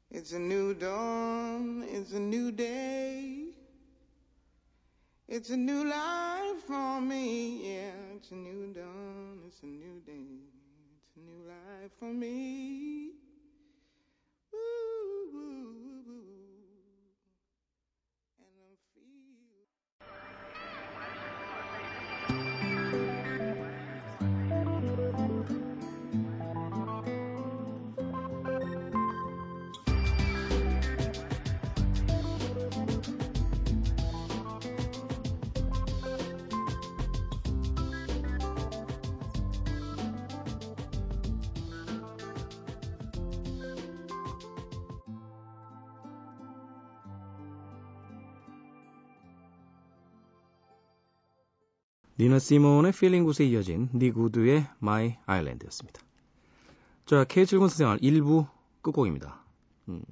[0.09, 3.47] It's a new dawn, it's a new day.
[5.27, 8.15] It's a new life for me, yeah.
[8.15, 10.39] It's a new dawn, it's a new day.
[10.95, 13.09] It's a new life for me.
[14.55, 15.78] Ooh.
[52.19, 56.01] 니나 시몬의 Feeling Good에 이어진 닉 우드의 My Island였습니다.
[57.05, 58.45] 자, K7군 생활 1부
[58.81, 59.41] 끝곡입니다.
[59.87, 60.03] 음,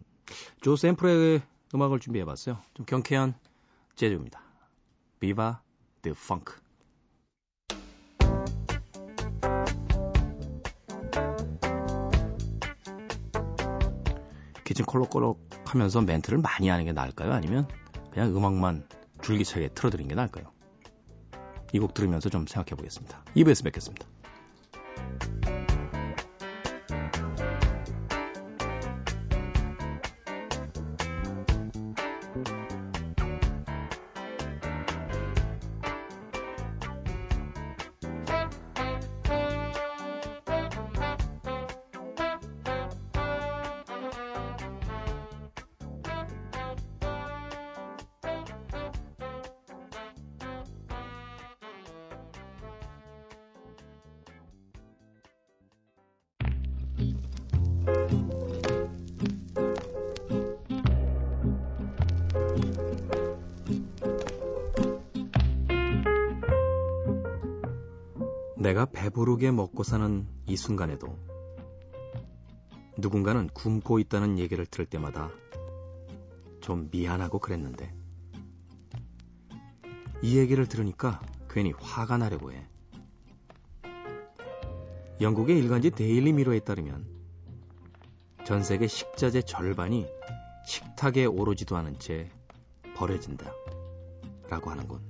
[0.62, 1.42] 조 샘프레의
[1.76, 2.60] 음악을 준비해봤어요.
[2.76, 3.34] 좀 경쾌한
[3.96, 4.42] 재즈입니다.
[5.20, 5.56] Viva
[6.02, 6.54] the Funk.
[14.64, 17.34] 기침 콜록콜록 하면서 멘트를 많이 하는 게 나을까요?
[17.34, 17.68] 아니면
[18.12, 18.88] 그냥 음악만
[19.22, 20.57] 줄기차게 틀어드리는 게 나을까요?
[21.74, 23.24] 이 곡 들으면서 좀 생각해 보겠습니다.
[23.36, 24.06] 2부에서 뵙겠습니다.
[68.68, 71.18] 내가 배부르게 먹고 사는 이 순간에도
[72.98, 75.32] 누군가는 굶고 있다는 얘기를 들을 때마다
[76.60, 77.96] 좀 미안하고 그랬는데
[80.22, 82.68] 이 얘기를 들으니까 괜히 화가 나려고 해.
[85.22, 87.17] 영국의 일간지 데일리 미러에 따르면
[88.48, 90.08] 전 세계 식자재 절반이
[90.66, 92.32] 식탁에 오르지도 않은 채
[92.96, 93.52] 버려진다.
[94.48, 95.02] 라고 하는군.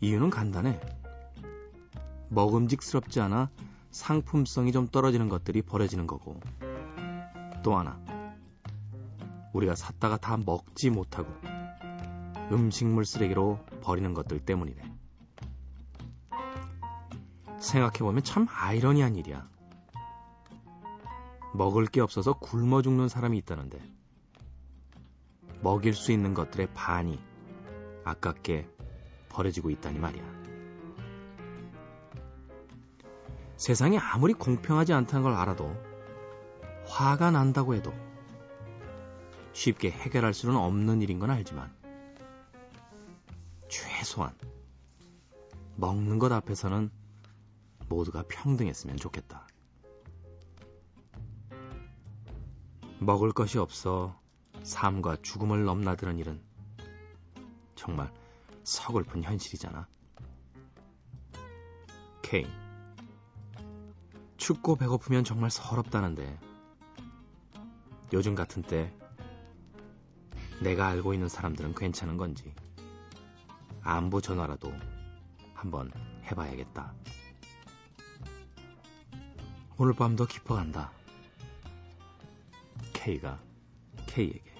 [0.00, 0.80] 이유는 간단해.
[2.30, 3.48] 먹음직스럽지 않아
[3.92, 6.40] 상품성이 좀 떨어지는 것들이 버려지는 거고
[7.62, 7.96] 또 하나
[9.52, 11.32] 우리가 샀다가 다 먹지 못하고
[12.50, 14.82] 음식물 쓰레기로 버리는 것들 때문이네.
[17.60, 19.53] 생각해보면 참 아이러니한 일이야.
[21.54, 23.80] 먹을 게 없어서 굶어 죽는 사람이 있다는데
[25.62, 27.18] 먹일 수 있는 것들의 반이
[28.04, 28.68] 아깝게
[29.28, 30.34] 버려지고 있다니 말이야.
[33.56, 35.74] 세상이 아무리 공평하지 않다는 걸 알아도
[36.86, 37.94] 화가 난다고 해도
[39.52, 41.72] 쉽게 해결할 수는 없는 일인 건 알지만
[43.68, 44.34] 최소한
[45.76, 46.90] 먹는 것 앞에서는
[47.88, 49.46] 모두가 평등했으면 좋겠다.
[53.04, 54.18] 먹을 것이 없어
[54.62, 56.40] 삶과 죽음을 넘나드는 일은
[57.74, 58.10] 정말
[58.62, 59.86] 서글픈 현실이잖아.
[62.22, 62.48] 케인.
[64.38, 66.38] 춥고 배고프면 정말 서럽다는데
[68.14, 68.90] 요즘 같은 때
[70.62, 72.54] 내가 알고 있는 사람들은 괜찮은 건지
[73.82, 74.72] 안부 전화라도
[75.52, 75.92] 한번
[76.24, 76.94] 해봐야겠다.
[79.76, 80.90] 오늘 밤도 깊어간다.
[83.04, 83.38] K가
[84.06, 84.53] K에게.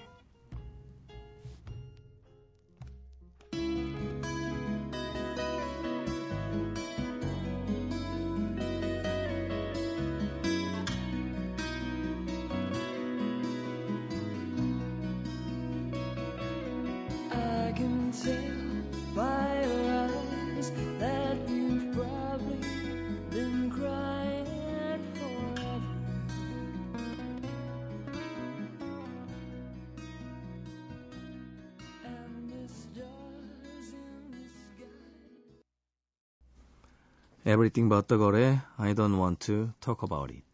[37.75, 40.45] Everything but the girl의 I don't want to talk about it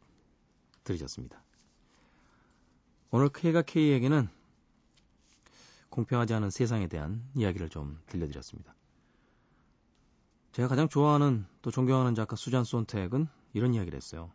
[0.84, 1.44] 들으셨습니다.
[3.12, 4.28] 오늘 K가 K에게는
[5.92, 8.74] 공평하지 않은 세상에 대한 이야기를 좀 들려드렸습니다.
[10.54, 14.32] 제가 가장 좋아하는 또 존경하는 작가 수잔 손택은 이런 이야기를 했어요.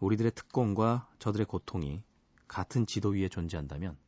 [0.00, 2.02] 우리들의 특권과 저들의 고통이
[2.48, 3.98] 같은 지도 위에 존재한다면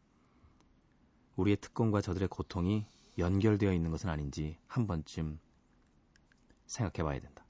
[1.37, 2.87] 우리의 특권과 저들의 고통이
[3.19, 5.39] 연결되어 있는 것은 아닌지 한 번쯤
[6.67, 7.44] 생각해 봐야 된다.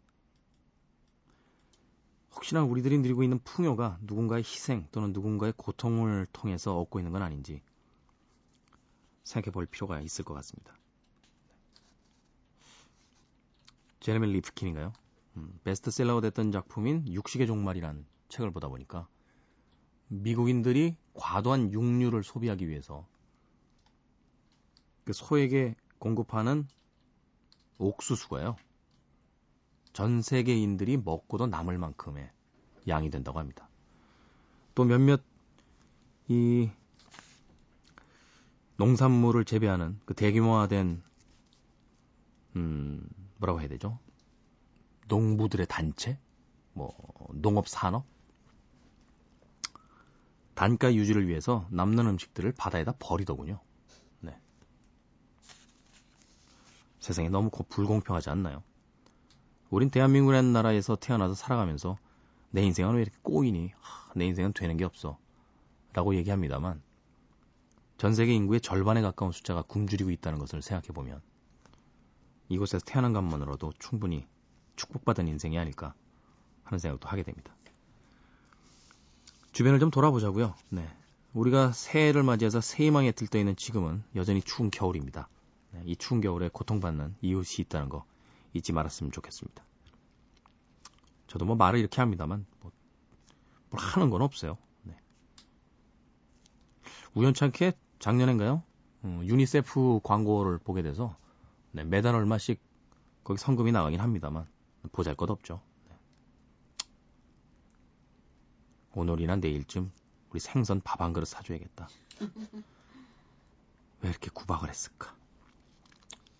[2.35, 7.63] 혹시나 우리들이 누리고 있는 풍요가 누군가의 희생 또는 누군가의 고통을 통해서 얻고 있는 건 아닌지
[9.23, 10.75] 생각해 볼 필요가 있을 것 같습니다.
[14.01, 14.93] 제레미 리프킨인가요?
[15.37, 19.09] 음, 베스트셀러가 됐던 작품인 육식의 종말이란 책을 보다 보니까
[20.09, 23.07] 미국인들이 과도한 육류를 소비하기 위해서
[25.05, 26.67] 그 소에게 공급하는
[27.79, 28.57] 옥수수가요.
[29.95, 32.31] 전 세계인들이 먹고도 남을 만큼의
[32.89, 33.69] 양이 된다고 합니다.
[34.75, 35.23] 또 몇몇
[36.29, 36.69] 이
[38.77, 41.01] 농산물을 재배하는 그 대규모화된
[42.57, 44.01] 음 뭐라고 해야 되죠?
[45.07, 46.19] 농부들의 단체,
[46.73, 46.93] 뭐
[47.33, 48.05] 농업 산업
[50.55, 53.61] 단가 유지를 위해서 남는 음식들을 바다에다 버리더군요.
[54.21, 54.37] 네.
[56.99, 58.65] 세상이 너무 고- 불공평하지 않나요?
[59.75, 61.99] 우린 대한민국이라는 나라에서 태어나서 살아가면서
[62.53, 63.73] 내 인생은 왜 이렇게 꼬이니?
[63.81, 65.19] 하, 내 인생은 되는 게 없어.
[65.93, 66.81] 라고 얘기합니다만
[67.99, 71.21] 전 세계 인구의 절반에 가까운 숫자가 굶주리고 있다는 것을 생각해 보면
[72.49, 74.29] 이곳에서 태어난 것만으로도 충분히
[74.77, 75.93] 축복받은 인생이 아닐까
[76.63, 77.53] 하는 생각도 하게 됩니다.
[79.51, 80.55] 주변을 좀 돌아보자고요.
[80.69, 80.89] 네.
[81.33, 85.29] 우리가 새해를 맞이해서 새희망에 들떠 있는 지금은 여전히 추운 겨울입니다.
[85.73, 88.05] 네, 이 추운 겨울에 고통받는 이웃이 있다는 거
[88.55, 89.63] 잊지 말았으면 좋겠습니다.
[91.27, 92.73] 저도 뭐 말을 이렇게 합니다만 뭐,
[93.71, 94.57] 뭘 하는 건 없어요.
[94.83, 94.97] 네.
[97.15, 98.63] 우연찮게 작년인가요?
[99.05, 101.17] 음, 유니세프 광고를 보게 돼서
[101.73, 102.61] 네, 매달 얼마씩
[103.25, 104.47] 거기 성금이 나가긴 합니다만
[104.93, 105.61] 보잘것 없죠.
[105.89, 105.97] 네.
[108.93, 109.91] 오늘이나 내일쯤
[110.31, 111.89] 우리 생선 밥 한 그릇 사줘야겠다.
[114.03, 115.15] 왜 이렇게 구박을 했을까?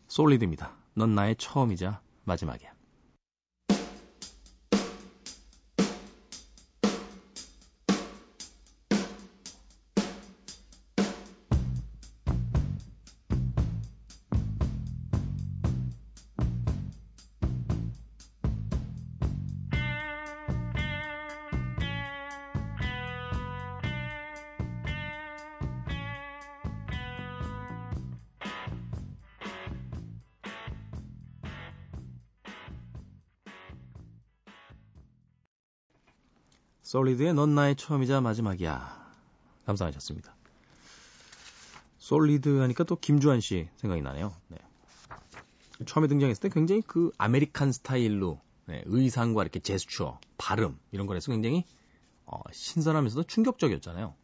[0.09, 0.77] 솔리드입니다.
[0.95, 2.73] 넌 나의 처음이자 마지막이야.
[37.05, 39.13] 솔리드의 넌 나의 처음이자 마지막이야.
[39.67, 40.35] 감상하셨습니다.
[41.99, 44.35] 솔리드 하니까 또 김조한 씨 생각이 나네요.
[44.49, 44.59] 네.
[45.85, 51.65] 처음에 등장했을 때 굉장히 그 American 스타일로 네, 의상과 이렇게 제스처, 발음 이런 거에서 굉장히
[52.25, 54.15] 어, 신선하면서도 충격적이었잖아요.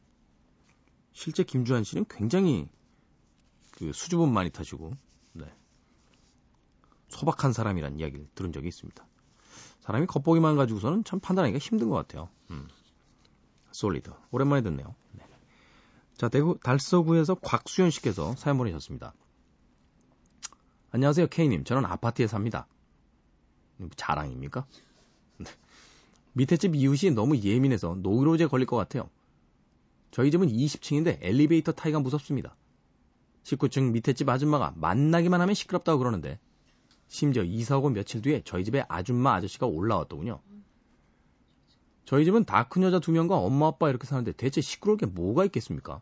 [1.12, 2.68] 실제 김조한 씨는 굉장히
[3.72, 4.94] 그 수줍음 많이 타시고
[5.32, 5.44] 네.
[7.08, 9.09] 소박한 사람이란 이야기를 들은 적이 있습니다.
[9.80, 12.28] 사람이 겉보기만 가지고서는 참 판단하기가 힘든 것 같아요.
[12.50, 12.68] 음.
[13.72, 14.94] 솔리드 오랜만에 듣네요.
[15.12, 15.24] 네.
[16.16, 19.14] 자 대구 달서구에서 곽수현 씨께서 사연 보내셨습니다.
[20.92, 22.66] 안녕하세요 K님 저는 아파트에 삽니다.
[23.96, 24.66] 자랑입니까?
[25.38, 25.46] 네.
[26.32, 29.08] 밑에 집 이웃이 너무 예민해서 노이로제 걸릴 것 같아요.
[30.10, 32.56] 저희 집은 20층인데 엘리베이터 타기가 무섭습니다.
[33.44, 36.38] 19층 밑에 집 아줌마가 만나기만 하면 시끄럽다고 그러는데
[37.10, 40.40] 심지어 이사 오고 며칠 뒤에 저희 집에 아줌마 아저씨가 올라왔더군요.
[42.04, 45.44] 저희 집은 다 큰 여자 두 명과 엄마 아빠 이렇게 사는데 대체 시끄러울 게 뭐가
[45.46, 46.00] 있겠습니까?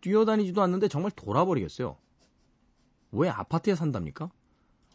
[0.00, 1.98] 뛰어다니지도 않는데 정말 돌아버리겠어요.
[3.12, 4.30] 왜 아파트에 산답니까?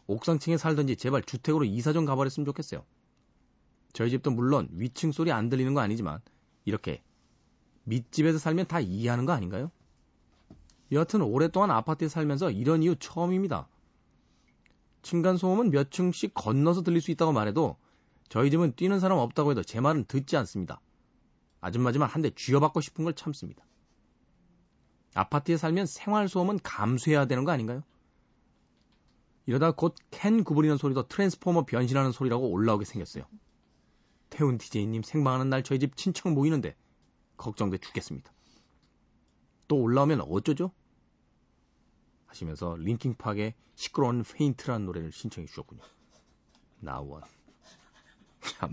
[0.08, 2.84] 옥상층에 살던지 제발 주택으로 이사 좀 가버렸으면 좋겠어요.
[3.92, 6.20] 저희 집도 물론 위층 소리 안 들리는 거 아니지만
[6.64, 7.04] 이렇게
[7.84, 9.70] 밑집에서 살면 다 이해하는 거 아닌가요?
[10.90, 13.68] 여하튼 오랫동안 아파트에 살면서 이런 이유 처음입니다.
[15.04, 17.76] 층간소음은 몇 층씩 건너서 들릴 수 있다고 말해도
[18.28, 20.80] 저희 집은 뛰는 사람 없다고 해도 제 말은 듣지 않습니다.
[21.60, 23.64] 아줌마지만 한 대 쥐어받고 싶은 걸 참습니다.
[25.14, 27.82] 아파트에 살면 생활소음은 감수해야 되는 거 아닌가요?
[29.46, 33.24] 이러다 곧 캔 구부리는 소리도 트랜스포머 변신하는 소리라고 올라오게 생겼어요.
[34.30, 36.74] 태훈 DJ님 생방하는 날 저희 집 친척 모이는데
[37.36, 38.32] 걱정돼 죽겠습니다.
[39.68, 40.72] 또 올라오면 어쩌죠?
[42.34, 45.82] 하시면서 린킨 파크의 시끄러운 Faint라는 노래를 신청해 주셨군요.
[46.80, 47.22] 나원.
[48.40, 48.72] 참.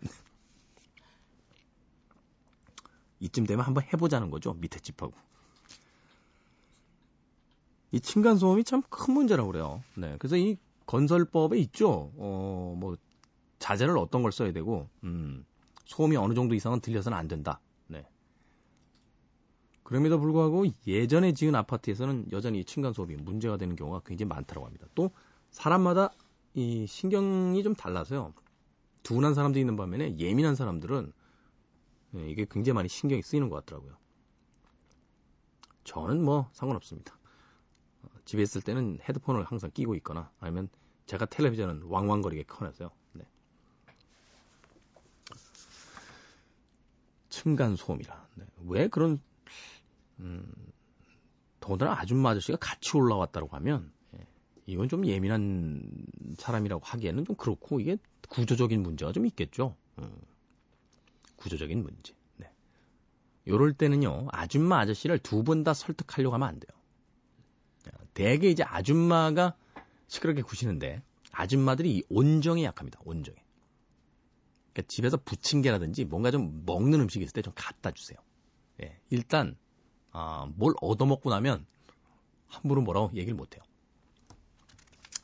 [3.20, 4.54] 이쯤 되면 한번 해보자는 거죠.
[4.54, 5.14] 밑에 집하고.
[7.92, 9.84] 이 층간소음이 참 큰 문제라고 그래요.
[9.96, 10.16] 네.
[10.18, 10.58] 그래서 이
[10.88, 12.12] 건설법에 있죠.
[12.18, 12.98] 어, 뭐,
[13.60, 15.46] 자재를 어떤 걸 써야 되고, 음,
[15.86, 17.60] 소음이 어느 정도 이상은 들려서는 안 된다.
[19.92, 19.98] 네.
[19.98, 24.88] 그럼에도 불구하고 예전에 지은 아파트에서는 여전히 층간 소음이 문제가 되는 경우가 굉장히 많다고 합니다.
[24.96, 25.12] 또
[25.50, 26.12] 사람마다
[26.54, 28.34] 이 신경이 좀 달라서요.
[29.04, 31.12] 둔한 사람도 있는 반면에 예민한 사람들은
[32.16, 33.98] 예, 이게 굉장히 많이 신경이 쓰이는 것 같더라고요.
[35.84, 37.18] 저는 뭐 상관없습니다.
[38.04, 40.70] 어, 집에 있을 때는 헤드폰을 항상 끼고 있거나 아니면
[41.06, 42.92] 제가 텔레비전은 왕왕거리게 켜놔서요.
[43.14, 43.26] 네.
[47.30, 48.28] 층간 소음이라.
[48.36, 48.46] 네.
[48.68, 49.20] 왜 그런
[50.22, 50.52] 음,
[51.60, 54.26] 더군다나 아줌마 아저씨가 같이 올라왔다고 하면 예,
[54.66, 55.84] 이건 좀 예민한
[56.38, 57.98] 사람이라고 하기에는 좀 그렇고 이게
[58.30, 59.76] 구조적인 문제가 좀 있겠죠.
[60.00, 60.12] 음,
[61.36, 62.14] 구조적인 문제.
[62.38, 62.52] 네.
[63.48, 66.78] 요럴 때는요 아줌마 아저씨를 두 번 다 설득하려고 하면 안 돼요.
[68.14, 69.56] 대개 이제 아줌마가
[70.08, 71.02] 시끄럽게 구시는데
[71.32, 73.00] 아줌마들이 이 온정에 약합니다.
[73.06, 73.38] 온정에.
[74.74, 78.18] 그러니까 집에서 부침개라든지 뭔가 좀 먹는 음식이 있을 때 좀 갖다 주세요.
[78.84, 79.56] 예, 일단
[80.12, 81.66] 아, 뭘 얻어먹고 나면
[82.48, 83.62] 함부로 뭐라고 얘기를 못해요.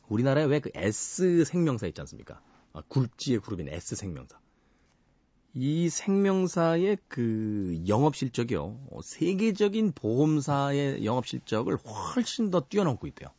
[0.08, 2.40] 우리나라에 왜 그 S 생명사 있지 않습니까?
[2.72, 4.38] 아, 굴지의 그룹인 S 생명사.
[5.54, 8.80] 이 생명사의 그 영업 실적이요.
[8.90, 13.30] 어, 세계적인 보험사의 영업 실적을 훨씬 더 뛰어넘고 있대요.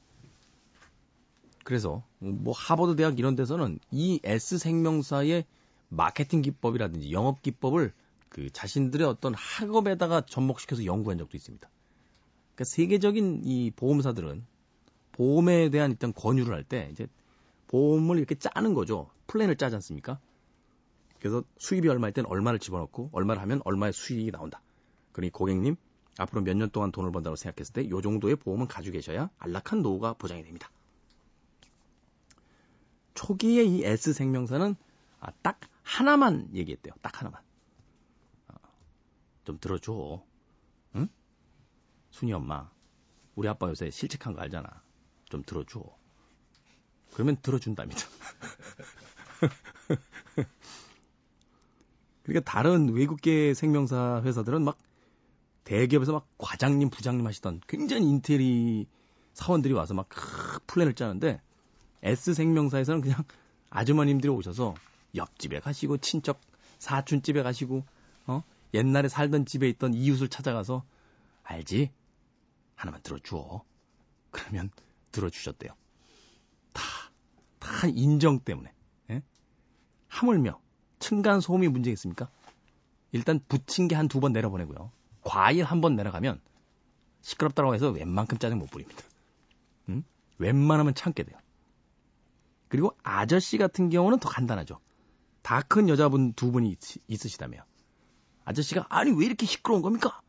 [1.64, 5.45] 그래서 뭐 하버드 대학 이런 데서는 이 S 생명사의
[5.88, 7.93] 마케팅 기법이라든지 영업 기법을
[8.30, 11.68] 그 자신들의 어떤 학업에다가 접목시켜서 연구한 적도 있습니다.
[12.56, 14.46] 그러니까 세계적인 이 보험사들은
[15.14, 17.08] 보험에 대한 일단 권유를 할 때 이제
[17.68, 19.10] 보험을 이렇게 짜는 거죠.
[19.28, 20.20] 플랜을 짜지 않습니까?
[21.20, 24.62] 그래서 수입이 얼마일 땐 얼마를 집어넣고 얼마를 하면 얼마의 수익이 나온다.
[25.12, 25.76] 그러니 고객님
[26.18, 30.14] 앞으로 몇 년 동안 돈을 번다고 생각했을 때 이 정도의 보험은 가지고 계셔야 안락한 노후가
[30.14, 30.70] 보장이 됩니다.
[33.14, 34.76] 초기에 이 S생명사는
[35.20, 36.94] 아, 딱 하나만 얘기했대요.
[37.02, 37.42] 딱 하나만.
[39.50, 40.22] 좀 들어줘.
[40.95, 41.08] 응?
[42.12, 42.70] 순이 엄마,
[43.34, 44.84] 우리 아빠 요새 실직한 거 알잖아.
[45.26, 45.82] 좀 들어줘.
[47.14, 48.00] 그러면 들어준답니다.
[52.22, 54.78] 그러니까 다른 외국계 생명사 회사들은 막
[55.64, 58.86] 대기업에서 막 과장님, 부장님 하시던 굉장히 인테리
[59.34, 60.10] 사원들이 와서 막
[60.68, 61.41] 플랜을 짜는데
[62.04, 63.24] S생명사에서는 그냥
[63.72, 64.76] 아주머님들이 오셔서
[65.16, 66.39] 옆집에 가시고 친척
[66.78, 67.84] 사촌집에 가시고
[68.28, 68.43] 어
[68.74, 70.84] 옛날에 살던 집에 있던 이웃을 찾아가서
[71.43, 71.91] 알지?
[72.76, 73.63] 하나만 들어주어.
[74.32, 74.70] 그러면
[75.11, 75.72] 들어주셨대요.
[76.74, 76.84] 다,
[77.59, 78.72] 다 인정 때문에.
[79.11, 79.24] 예?
[80.07, 80.59] 하물며
[80.99, 82.30] 층간 소음이 문제겠습니까?
[83.11, 84.91] 일단 붙인 게 한 두 번 내려보내고요.
[85.22, 86.39] 과일 한 번 내려가면
[87.22, 89.03] 시끄럽다고 해서 웬만큼 짜증 못 부립니다.
[89.89, 90.03] 응?
[90.38, 91.38] 웬만하면 참게 돼요.
[92.67, 94.80] 그리고 아저씨 같은 경우는 더 간단하죠.
[95.41, 96.70] 다 큰 여자분 두 분이
[97.09, 97.63] 있, 으시다며
[98.50, 100.22] 아저씨가 아니 왜 이렇게 시끄러운 겁니까?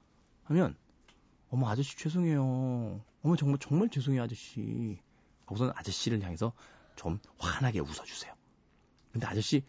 [0.45, 0.77] 하면
[1.49, 3.03] 어머 아저씨 죄송해요.
[3.23, 5.01] 어머 정말 정말 죄송해요 아저씨.
[5.47, 6.53] 하고서는 아저씨를 향해서
[6.97, 8.35] 좀 환하게 웃어주세요.
[9.11, 9.64] 근데 아저씨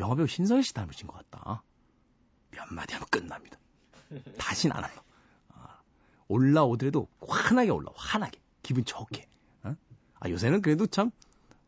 [0.00, 1.62] 영화배우 신성일 씨 닮으신 것 같다.
[2.50, 3.56] 몇 마디 하면 끝납니다.
[4.36, 5.00] 다신 안 와요.
[5.50, 5.80] 아,
[6.26, 8.40] 올라오더라도 환하게 올라, 환하게.
[8.62, 9.28] 기분 좋게.
[9.62, 9.76] 어?
[10.18, 11.12] 아, 요새는 그래도 참,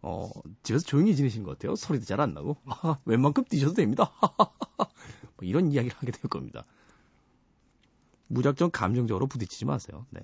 [0.03, 0.31] 어,
[0.63, 1.77] 집에서 조용히 지내시는 것 같아요.
[1.77, 2.57] 소리도 잘 안 나고.
[2.67, 4.13] 아, 웬만큼 뛰셔도 됩니다.
[4.19, 6.65] 뭐 이런 이야기를 하게 될 겁니다.
[8.29, 10.07] 무작정 감정적으로 부딪히지 마세요.
[10.11, 10.21] 네.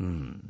[0.00, 0.40] 음,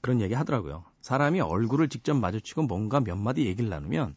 [0.00, 0.84] 그런 얘기 하더라고요.
[1.00, 4.16] 사람이 얼굴을 직접 마주치고 뭔가 몇 마디 얘기를 나누면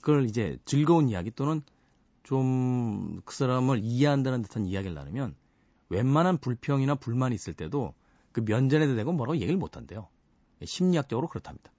[0.00, 1.62] 그걸 이제 즐거운 이야기 또는
[2.22, 5.34] 좀 그 사람을 이해한다는 듯한 이야기를 나누면
[5.90, 7.94] 웬만한 불평이나 불만이 있을 때도
[8.32, 10.08] 그 면전에 대고 뭐라고 얘기를 못 한대요.
[10.66, 11.72] 심리학적으로 그렇답니다.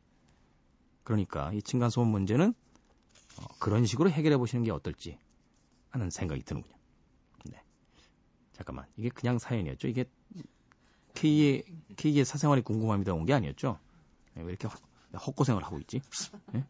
[1.03, 2.53] 그러니까 이 층간소음 문제는
[3.37, 5.17] 어, 그런 식으로 해결해 보시는 게 어떨지
[5.89, 6.75] 하는 생각이 드는군요.
[7.45, 7.61] 네.
[8.53, 8.85] 잠깐만.
[8.97, 9.87] 이게 그냥 사연이었죠.
[9.87, 10.05] 이게
[11.13, 11.63] K의,
[11.95, 13.79] K의 사생활이 궁금합니다 온 게 아니었죠.
[14.33, 14.67] 네, 왜 이렇게
[15.17, 16.01] 헛, 고생을 하고 있지?
[16.51, 16.65] 네?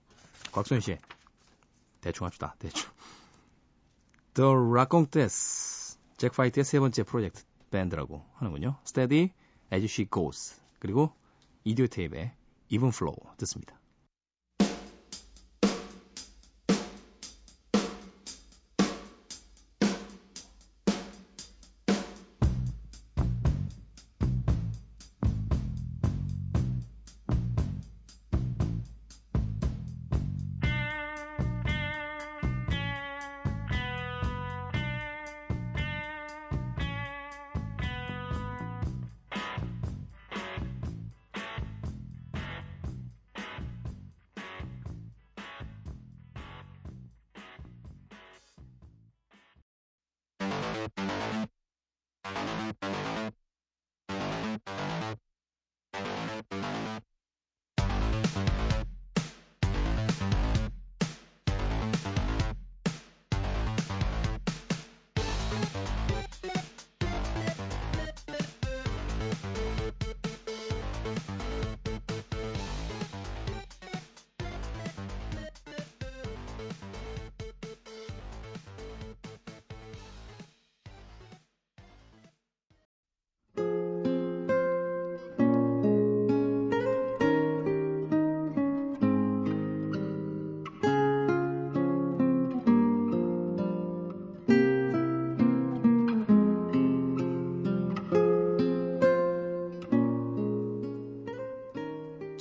[0.51, 0.97] 곽소연 씨.
[2.01, 2.55] 대충 합시다.
[2.59, 2.89] 대충.
[4.35, 5.97] The Racontes.
[6.17, 8.77] 잭 파이트의 세 번째 프로젝트 밴드라고 하는군요.
[8.85, 9.31] Steady
[9.73, 10.61] as she goes.
[10.79, 11.11] 그리고
[11.67, 12.31] 이디오 테이프의
[12.69, 13.79] Even Flow 듣습니다.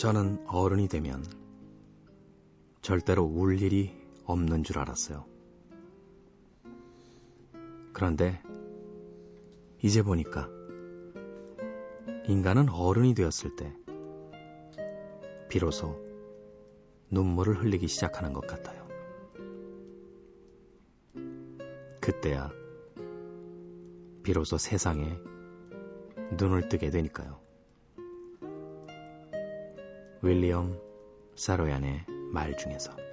[0.05, 1.25] 저는 어른이 되면
[2.83, 3.91] 절대로 울 일이
[4.27, 5.25] 없는 줄 알았어요.
[7.95, 8.43] 그런데
[9.83, 10.47] 이제 보니까
[12.29, 13.75] 인간은 어른이 되었을 때
[15.49, 15.99] 비로소
[17.09, 18.87] 눈물을 흘리기 시작하는 것 같아요.
[22.03, 22.51] 그때야
[24.23, 25.19] 비로소 세상에
[26.37, 27.44] 눈을 뜨게 되니까요.
[30.25, 30.81] 윌리엄
[31.37, 33.04] 사로얀의 말 중에서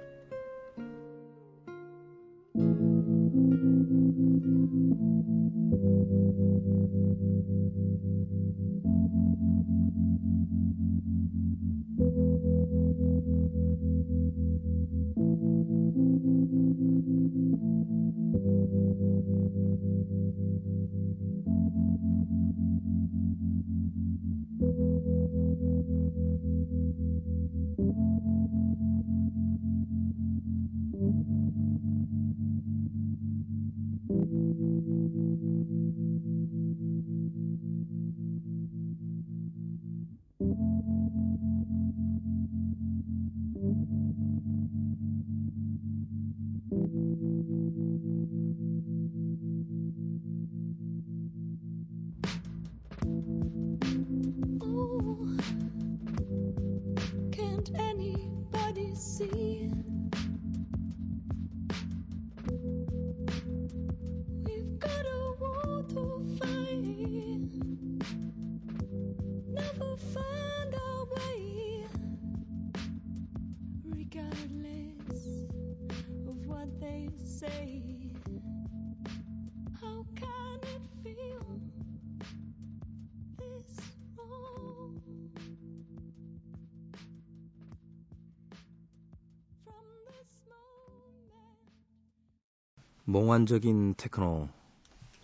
[93.04, 94.48] 몽환적인 테크노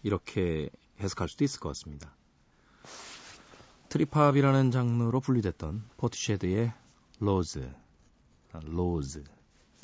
[0.03, 0.68] 이렇게
[1.01, 2.14] 해석할 수도 있을 것 같습니다.
[3.89, 6.72] trip hop이라는 장르로 분류됐던 포티쉐드의
[7.20, 7.72] Roads,
[8.53, 9.24] 아, rose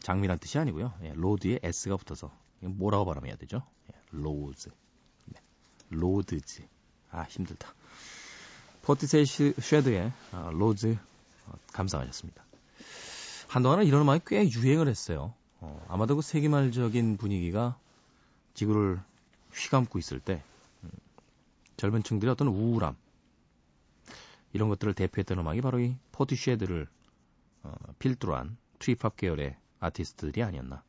[0.00, 0.92] 장미란 뜻이 아니고요.
[1.02, 2.30] 예, road에 s가 붙어서
[2.60, 3.62] 뭐라고 발음해야 되죠?
[3.90, 4.70] 예, Roads,
[5.26, 5.40] 네,
[5.90, 6.62] Roads.
[7.10, 7.72] 아 힘들다.
[8.82, 10.98] 포티쉐드의 아, Roads
[11.46, 12.44] 어, 감상하셨습니다.
[13.48, 15.32] 한동안은 이런 음악이 꽤 유행을 했어요.
[15.60, 17.78] 어, 아마도 그 세기말적인 분위기가
[18.54, 19.00] 지구를
[19.52, 20.42] 휘감고 있을 때
[20.84, 20.90] 음,
[21.76, 22.96] 젊은 층들의 어떤 우울함
[24.52, 26.88] 이런 것들을 대표했던 음악이 바로 이 포티쉐드를
[27.64, 30.82] 어, 필두로 한 trip hop 계열의 아티스트들이 아니었나.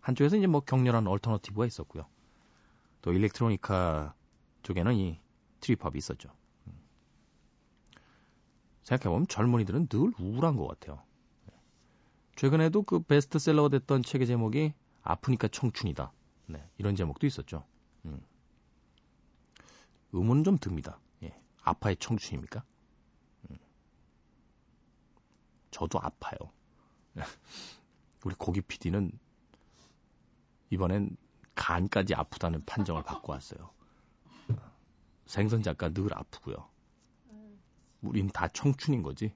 [0.00, 2.06] 한쪽에서 이제 뭐 격렬한 alternative가 있었고요.
[3.02, 4.14] 또 일렉트로니카
[4.62, 5.18] 쪽에는 이
[5.60, 6.30] trip hop이 있었죠.
[6.66, 6.72] 음.
[8.82, 11.02] 생각해보면 젊은이들은 늘 우울한 것 같아요.
[12.36, 16.12] 최근에도 그 베스트셀러가 됐던 책의 제목이 아프니까 청춘이다.
[16.46, 17.64] 네, 이런 제목도 있었죠.
[18.04, 18.20] 음.
[20.12, 20.98] 의문 좀 듭니다.
[21.22, 22.64] 예, 아파의 청춘입니까?
[23.50, 23.56] 음.
[25.70, 26.36] 저도 아파요.
[28.24, 29.10] 우리 고기 PD는
[30.70, 31.16] 이번엔
[31.54, 33.70] 간까지 아프다는 판정을 받고 왔어요.
[35.26, 36.68] 생선 작가 늘 아프고요.
[38.02, 39.34] 우린 다 청춘인 거지.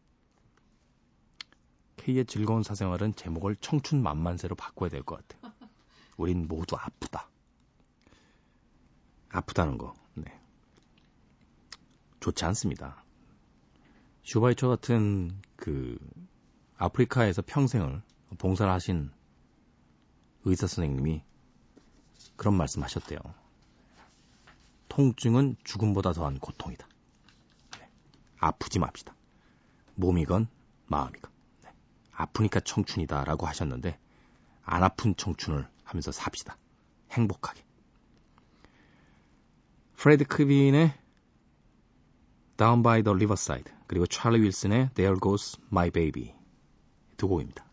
[1.96, 5.39] K의 즐거운 사생활은 제목을 청춘 만만세로 바꿔야 될 것 같아요.
[6.20, 7.30] 우린 모두 아프다.
[9.30, 10.38] 아프다는 거, 네.
[12.20, 13.02] 좋지 않습니다.
[14.24, 15.98] 슈바이처 같은 그
[16.76, 18.02] 아프리카에서 평생을
[18.36, 19.10] 봉사를 하신
[20.44, 21.22] 의사 선생님이
[22.36, 23.18] 그런 말씀 하셨대요.
[24.88, 26.86] 통증은 죽음보다 더한 고통이다.
[27.78, 27.88] 네.
[28.40, 29.14] 아프지 맙시다.
[29.94, 30.48] 몸이건
[30.86, 31.32] 마음이건.
[31.62, 31.70] 네.
[32.12, 33.98] 아프니까 청춘이다라고 하셨는데
[34.64, 36.56] 안 아픈 청춘을 하면서 삽시다.
[37.10, 37.62] 행복하게.
[39.96, 40.94] 프레드 크빈의
[42.56, 46.34] Down by the Riverside 그리고 찰리 윌슨의 There Goes My Baby
[47.16, 47.69] 두 곡입니다.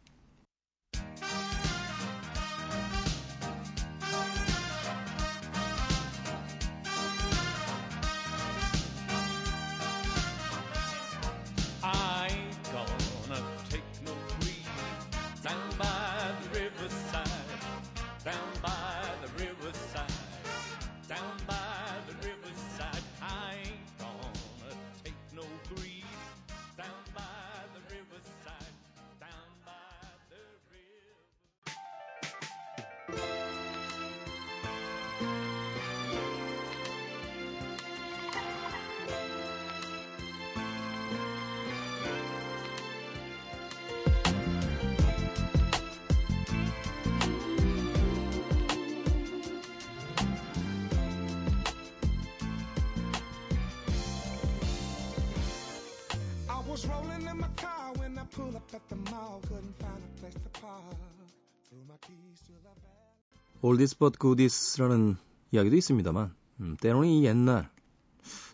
[63.77, 63.77] Van.
[63.77, 65.17] 올디스 버 굿디스라는
[65.51, 67.69] 이야기도 있습니다만 음, 때로는 이 옛날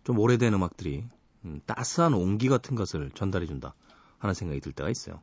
[0.04, 1.06] 좀 오래된 음악들이
[1.46, 3.74] 음, 따스한 온기 같은 것을 전달해준다
[4.18, 5.22] 하는 생각이 들 때가 있어요.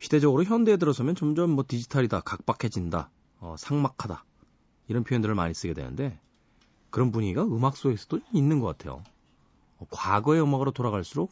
[0.00, 4.24] 시대적으로 현대에 들어서면 점점 뭐 디지털이다, 각박해진다, 어, 상막하다
[4.88, 6.18] 이런 표현들을 많이 쓰게 되는데
[6.90, 9.04] 그런 분위기가 음악 속에서도 있는 것 같아요.
[9.78, 11.30] 어, 과거의 음악으로 돌아갈수록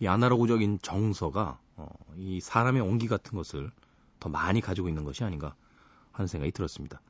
[0.00, 3.70] 이 아날로그적인 정서가 어, 이 사람의 온기 같은 것을
[4.18, 5.54] 더 많이 가지고 있는 것이 아닌가
[6.12, 7.00] 하는 생각이 들었습니다.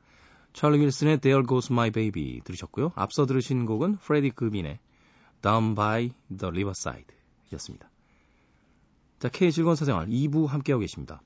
[0.53, 2.91] 찰리 윌슨의 There Goes My Baby 들으셨고요.
[2.95, 4.79] 앞서 들으신 곡은 프레디 그빈의
[5.41, 7.15] Down by the Riverside
[7.53, 7.89] 였습니다.
[9.19, 11.21] 자, K 즐거운 사생활 2부 함께하고 계십니다.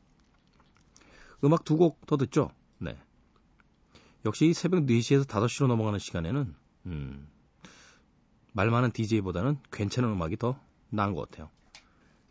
[1.43, 2.51] 음악 두 곡 더 듣죠?
[2.79, 2.97] 네.
[4.25, 6.55] 역시 새벽 4시에서 5시로 넘어가는 시간에는
[6.87, 7.27] 음,
[8.53, 10.59] 말 많은 DJ보다는 괜찮은 음악이 더
[10.89, 11.49] 나은 것 같아요.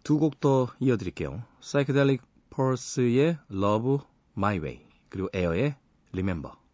[0.03, 1.43] 두 곡 더 이어드릴게요.
[1.61, 3.99] Psychedelic Pulse의 Love
[4.37, 5.75] My Way 그리고 에어의
[6.13, 6.66] Remember.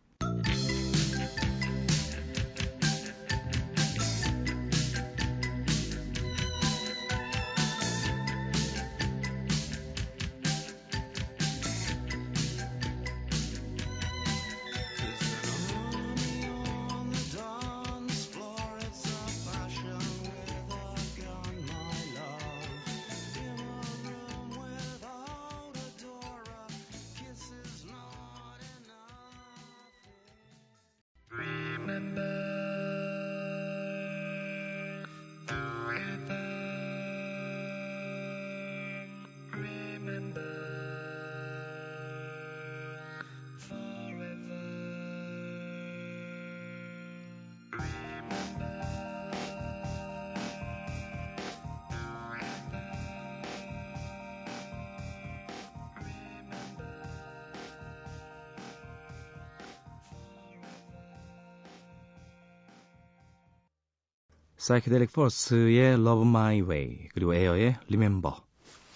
[64.62, 68.36] 사이키델릭 퍼스의 Love My Way 그리고 에어의 Remember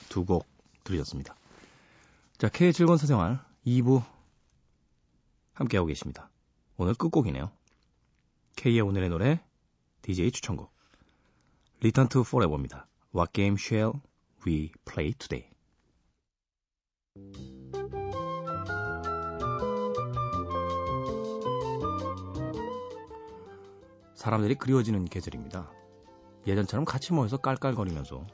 [0.09, 0.47] 두 곡
[0.85, 1.35] 들으셨습니다.
[2.39, 4.05] 자, K의 즐거운 사생활 2부
[5.55, 6.31] 함께하고 계십니다.
[6.77, 7.51] 오늘 끝곡이네요.
[8.55, 9.41] K의 오늘의 노래
[10.03, 10.73] DJ 추천곡
[11.81, 12.87] Return to Forever입니다.
[13.13, 14.01] What game shall
[14.47, 15.51] we play today?
[24.27, 25.71] 사람들이 그리워지는 계절입니다.
[26.49, 28.27] 예전처럼 같이 모여서 깔깔거리면서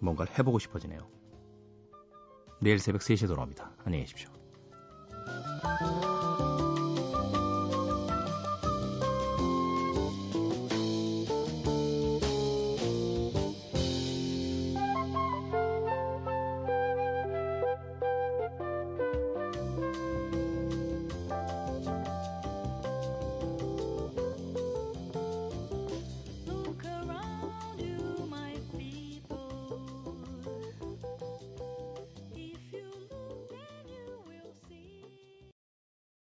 [0.00, 1.06] 뭔가를 해보고 싶어지네요.
[2.62, 3.74] 내일 새벽 3시에 돌아옵니다.
[3.84, 4.30] 안녕히 계십시오.